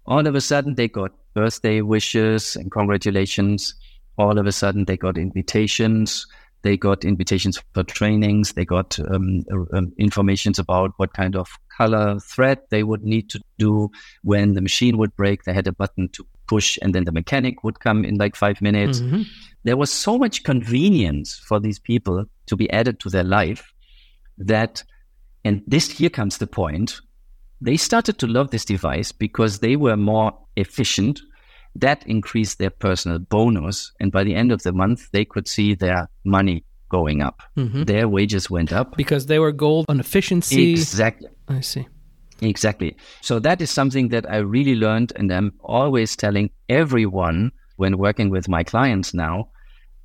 all 0.06 0.26
of 0.26 0.34
a 0.34 0.42
sudden 0.42 0.76
they 0.76 0.88
got 0.88 1.12
birthday 1.34 1.82
wishes 1.82 2.56
and 2.56 2.72
congratulations. 2.72 3.76
All 4.18 4.40
of 4.40 4.48
a 4.48 4.54
sudden 4.54 4.86
they 4.86 4.96
got 4.96 5.18
invitations. 5.18 6.26
They 6.62 6.78
got 6.78 7.04
invitations 7.04 7.62
for 7.74 7.84
trainings. 7.84 8.54
They 8.54 8.66
got 8.66 8.98
um, 9.00 9.44
um, 9.74 9.94
informations 9.98 10.60
about 10.60 10.92
what 10.96 11.14
kind 11.14 11.36
of 11.36 11.50
color 11.78 12.20
thread 12.20 12.60
they 12.70 12.84
would 12.84 13.04
need 13.04 13.30
to 13.30 13.40
do 13.58 13.90
when 14.24 14.54
the 14.54 14.62
machine 14.62 14.98
would 14.98 15.16
break. 15.16 15.44
They 15.44 15.54
had 15.54 15.68
a 15.68 15.72
button 15.74 16.10
to 16.14 16.26
push 16.48 16.78
and 16.82 16.94
then 16.96 17.06
the 17.06 17.12
mechanic 17.12 17.64
would 17.64 17.80
come 17.80 18.06
in 18.06 18.16
like 18.16 18.36
five 18.36 18.62
minutes. 18.62 19.00
Mm-hmm. 19.00 19.24
There 19.64 19.78
was 19.78 19.92
so 19.92 20.18
much 20.18 20.44
convenience 20.44 21.40
for 21.48 21.60
these 21.60 21.80
people 21.80 22.26
to 22.48 22.56
be 22.56 22.70
added 22.72 23.00
to 23.02 23.10
their 23.10 23.24
life 23.24 23.74
that, 24.38 24.84
and 25.44 25.62
this 25.68 25.90
here 25.92 26.10
comes 26.10 26.38
the 26.38 26.48
point, 26.48 27.02
they 27.60 27.78
started 27.78 28.18
to 28.20 28.28
love 28.28 28.52
this 28.52 28.66
device 28.66 29.12
because 29.12 29.60
they 29.60 29.76
were 29.76 29.98
more 29.98 30.32
efficient. 30.56 31.20
That 31.76 32.06
increased 32.08 32.60
their 32.60 32.70
personal 32.70 33.20
bonus. 33.20 33.92
And 34.00 34.12
by 34.12 34.24
the 34.24 34.36
end 34.36 34.52
of 34.52 34.62
the 34.64 34.72
month, 34.72 35.10
they 35.12 35.26
could 35.26 35.48
see 35.48 35.76
their 35.76 36.10
money 36.24 36.64
going 36.90 37.22
up. 37.22 37.42
Mm-hmm. 37.58 37.84
Their 37.84 38.08
wages 38.08 38.50
went 38.50 38.72
up. 38.72 38.96
Because 38.96 39.26
they 39.26 39.40
were 39.40 39.52
gold 39.52 39.86
on 39.90 40.00
efficiency. 40.00 40.72
Exactly. 40.72 41.30
I 41.48 41.62
see. 41.62 41.88
Exactly. 42.42 42.96
So 43.22 43.40
that 43.40 43.62
is 43.62 43.72
something 43.72 44.10
that 44.10 44.30
I 44.30 44.38
really 44.38 44.76
learned, 44.76 45.14
and 45.16 45.32
I'm 45.32 45.54
always 45.62 46.16
telling 46.16 46.52
everyone 46.70 47.52
when 47.78 47.98
working 47.98 48.30
with 48.30 48.48
my 48.48 48.64
clients 48.64 49.14
now 49.14 49.50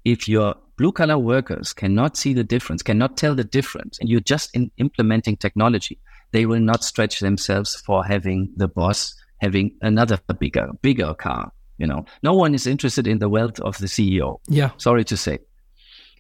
if 0.05 0.29
your 0.29 0.55
blue 0.77 0.93
collar 0.93 1.19
workers 1.19 1.73
cannot 1.73 2.17
see 2.17 2.33
the 2.33 2.45
difference, 2.45 2.83
cannot 2.83 3.17
tell 3.17 3.35
the 3.35 3.45
difference, 3.45 3.99
and 4.01 4.09
you're 4.09 4.21
just 4.21 4.55
in 4.55 4.71
implementing 4.79 5.37
technology, 5.37 5.99
they 6.33 6.47
will 6.47 6.61
not 6.61 6.83
stretch 6.83 7.21
themselves 7.21 7.77
for 7.77 8.05
having 8.05 8.53
the 8.57 8.69
boss 8.69 9.15
having 9.43 9.77
another 9.83 10.19
bigger, 10.39 10.71
bigger 10.83 11.13
car. 11.15 11.53
You 11.77 11.89
know, 11.89 12.05
no 12.23 12.33
one 12.33 12.55
is 12.55 12.67
interested 12.67 13.09
in 13.09 13.19
the 13.19 13.29
wealth 13.29 13.59
of 13.61 13.77
the 13.79 13.87
CEO. 13.87 14.39
Yeah. 14.49 14.71
Sorry 14.77 15.05
to 15.05 15.17
say. 15.17 15.41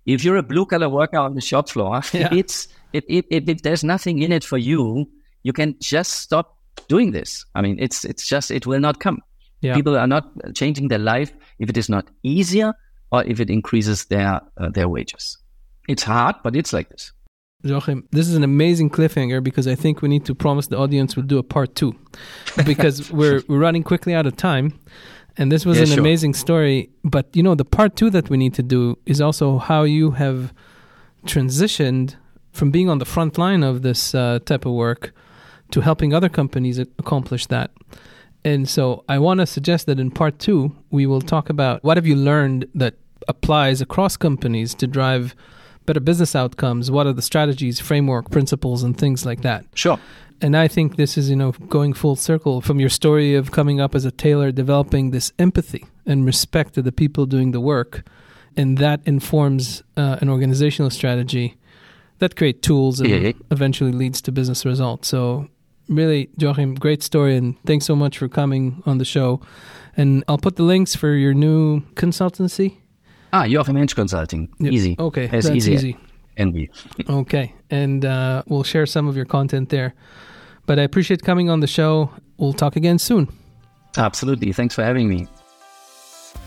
If 0.06 0.24
you're 0.24 0.36
a 0.36 0.42
blue 0.42 0.66
collar 0.66 0.88
worker 0.88 1.18
on 1.18 1.34
the 1.34 1.40
shop 1.40 1.68
floor, 1.68 2.02
yeah. 2.12 2.28
it's 2.32 2.68
it, 2.92 3.04
it, 3.08 3.24
it, 3.30 3.48
it, 3.48 3.62
there's 3.62 3.84
nothing 3.84 4.20
in 4.20 4.32
it 4.32 4.44
for 4.44 4.58
you 4.58 5.08
you 5.42 5.52
can 5.52 5.76
just 5.80 6.14
stop 6.14 6.56
doing 6.88 7.12
this. 7.12 7.44
I 7.54 7.62
mean, 7.62 7.76
it's 7.78 8.04
it's 8.04 8.26
just 8.26 8.50
it 8.50 8.66
will 8.66 8.80
not 8.80 9.00
come. 9.00 9.18
Yeah. 9.60 9.74
People 9.74 9.96
are 9.96 10.06
not 10.06 10.24
changing 10.54 10.88
their 10.88 10.98
life 10.98 11.32
if 11.58 11.70
it 11.70 11.76
is 11.76 11.88
not 11.88 12.08
easier 12.22 12.74
or 13.12 13.22
if 13.24 13.40
it 13.40 13.50
increases 13.50 14.06
their 14.06 14.40
uh, 14.56 14.70
their 14.70 14.88
wages. 14.88 15.38
It's 15.88 16.02
hard, 16.02 16.36
but 16.42 16.56
it's 16.56 16.72
like 16.72 16.88
this. 16.88 17.12
Joachim, 17.64 18.08
this 18.10 18.28
is 18.28 18.34
an 18.34 18.42
amazing 18.42 18.90
cliffhanger 18.90 19.40
because 19.42 19.68
I 19.68 19.76
think 19.76 20.02
we 20.02 20.08
need 20.08 20.24
to 20.24 20.34
promise 20.34 20.66
the 20.66 20.78
audience 20.78 21.14
we'll 21.14 21.26
do 21.26 21.38
a 21.38 21.44
part 21.44 21.76
two 21.76 21.94
because 22.66 23.12
we're 23.12 23.42
we're 23.48 23.58
running 23.58 23.82
quickly 23.82 24.14
out 24.14 24.26
of 24.26 24.36
time. 24.36 24.78
And 25.36 25.50
this 25.50 25.64
was 25.64 25.78
yeah, 25.78 25.84
an 25.84 25.88
sure. 25.90 26.00
amazing 26.00 26.34
story. 26.34 26.90
But 27.04 27.34
you 27.34 27.42
know, 27.42 27.54
the 27.54 27.64
part 27.64 27.96
two 27.96 28.10
that 28.10 28.28
we 28.28 28.36
need 28.36 28.54
to 28.54 28.62
do 28.62 28.98
is 29.06 29.20
also 29.20 29.58
how 29.58 29.84
you 29.84 30.12
have 30.12 30.52
transitioned 31.26 32.16
from 32.52 32.70
being 32.70 32.88
on 32.88 32.98
the 32.98 33.04
front 33.04 33.38
line 33.38 33.62
of 33.62 33.82
this 33.82 34.14
uh, 34.14 34.40
type 34.44 34.66
of 34.66 34.72
work 34.72 35.14
to 35.70 35.80
helping 35.80 36.12
other 36.12 36.28
companies 36.28 36.78
accomplish 36.78 37.46
that. 37.46 37.70
And 38.44 38.68
so 38.68 39.04
I 39.08 39.18
want 39.18 39.40
to 39.40 39.46
suggest 39.46 39.86
that 39.86 39.98
in 39.98 40.10
part 40.10 40.38
two, 40.38 40.74
we 40.90 41.06
will 41.06 41.20
talk 41.20 41.48
about 41.48 41.82
what 41.82 41.96
have 41.96 42.06
you 42.06 42.16
learned 42.16 42.66
that 42.74 42.94
applies 43.28 43.80
across 43.80 44.16
companies 44.16 44.74
to 44.74 44.86
drive 44.86 45.34
better 45.86 46.00
business 46.00 46.34
outcomes? 46.34 46.90
What 46.90 47.06
are 47.06 47.12
the 47.12 47.22
strategies, 47.22 47.80
framework, 47.80 48.30
principles, 48.30 48.82
and 48.82 48.96
things 48.96 49.24
like 49.24 49.42
that? 49.42 49.64
Sure. 49.74 49.98
And 50.42 50.56
I 50.56 50.66
think 50.66 50.96
this 50.96 51.16
is, 51.16 51.30
you 51.30 51.36
know, 51.36 51.52
going 51.52 51.92
full 51.92 52.16
circle 52.16 52.60
from 52.60 52.80
your 52.80 52.88
story 52.88 53.36
of 53.36 53.52
coming 53.52 53.80
up 53.80 53.94
as 53.94 54.04
a 54.04 54.10
tailor, 54.10 54.50
developing 54.50 55.12
this 55.12 55.32
empathy 55.38 55.86
and 56.04 56.26
respect 56.26 56.74
to 56.74 56.82
the 56.82 56.90
people 56.90 57.26
doing 57.26 57.52
the 57.52 57.60
work. 57.60 58.04
And 58.56 58.76
that 58.78 59.00
informs 59.06 59.84
uh, 59.96 60.18
an 60.20 60.28
organizational 60.28 60.90
strategy 60.90 61.56
that 62.18 62.34
create 62.34 62.60
tools 62.60 63.00
and 63.00 63.08
yeah. 63.08 63.32
eventually 63.52 63.92
leads 63.92 64.20
to 64.22 64.32
business 64.32 64.66
results. 64.66 65.08
So 65.08 65.48
really, 65.88 66.28
Joachim, 66.36 66.74
great 66.74 67.04
story, 67.04 67.36
and 67.36 67.56
thanks 67.64 67.86
so 67.86 67.94
much 67.94 68.18
for 68.18 68.28
coming 68.28 68.82
on 68.84 68.98
the 68.98 69.04
show. 69.04 69.40
And 69.96 70.24
I'll 70.26 70.38
put 70.38 70.56
the 70.56 70.64
links 70.64 70.96
for 70.96 71.14
your 71.14 71.34
new 71.34 71.80
consultancy. 71.94 72.78
Ah, 73.32 73.44
Joachim 73.44 73.76
Hensch 73.76 73.94
Consulting. 73.94 74.48
Yep. 74.58 74.72
Easy. 74.72 74.96
Okay, 74.98 75.28
As 75.32 75.44
that's 75.44 75.56
easy. 75.56 75.72
easy. 75.72 75.96
And 76.36 76.52
we. 76.52 76.70
okay, 77.08 77.54
and 77.70 78.04
uh, 78.04 78.42
we'll 78.46 78.64
share 78.64 78.86
some 78.86 79.06
of 79.06 79.16
your 79.16 79.26
content 79.26 79.68
there. 79.68 79.94
But 80.66 80.78
I 80.78 80.82
appreciate 80.82 81.22
coming 81.22 81.50
on 81.50 81.60
the 81.60 81.66
show. 81.66 82.10
We'll 82.38 82.52
talk 82.52 82.76
again 82.76 82.98
soon. 82.98 83.28
Absolutely. 83.96 84.52
Thanks 84.52 84.74
for 84.74 84.82
having 84.82 85.08
me. 85.08 85.26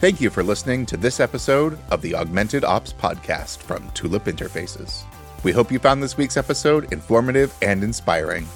Thank 0.02 0.20
you 0.20 0.30
for 0.30 0.44
listening 0.44 0.86
to 0.88 0.98
this 0.98 1.20
episode 1.20 1.78
of 1.90 2.02
the 2.02 2.16
Augmented 2.16 2.64
Ops 2.64 2.92
podcast 2.92 3.60
from 3.60 3.90
Tulip 3.92 4.26
Interfaces. 4.26 5.04
We 5.44 5.52
hope 5.52 5.72
you 5.72 5.80
found 5.80 6.02
this 6.02 6.18
week's 6.18 6.38
episode 6.38 6.92
informative 6.92 7.54
and 7.62 7.84
inspiring. 7.84 8.48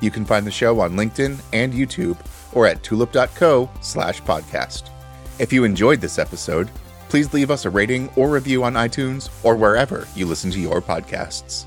You 0.00 0.10
can 0.10 0.24
find 0.24 0.46
the 0.46 0.50
show 0.50 0.80
on 0.80 0.94
LinkedIn 0.94 1.40
and 1.52 1.72
YouTube 1.72 2.18
or 2.54 2.66
at 2.66 2.82
tulip.co 2.82 3.70
slash 3.80 4.22
podcast. 4.22 4.88
If 5.38 5.52
you 5.52 5.64
enjoyed 5.64 6.00
this 6.00 6.18
episode, 6.18 6.70
please 7.08 7.32
leave 7.32 7.50
us 7.50 7.64
a 7.64 7.70
rating 7.70 8.08
or 8.16 8.28
review 8.28 8.64
on 8.64 8.74
iTunes 8.74 9.30
or 9.44 9.54
wherever 9.54 10.08
you 10.16 10.26
listen 10.26 10.50
to 10.50 10.60
your 10.60 10.80
podcasts. 10.80 11.66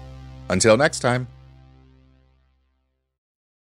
Until 0.49 0.77
next 0.77 0.99
time. 0.99 1.27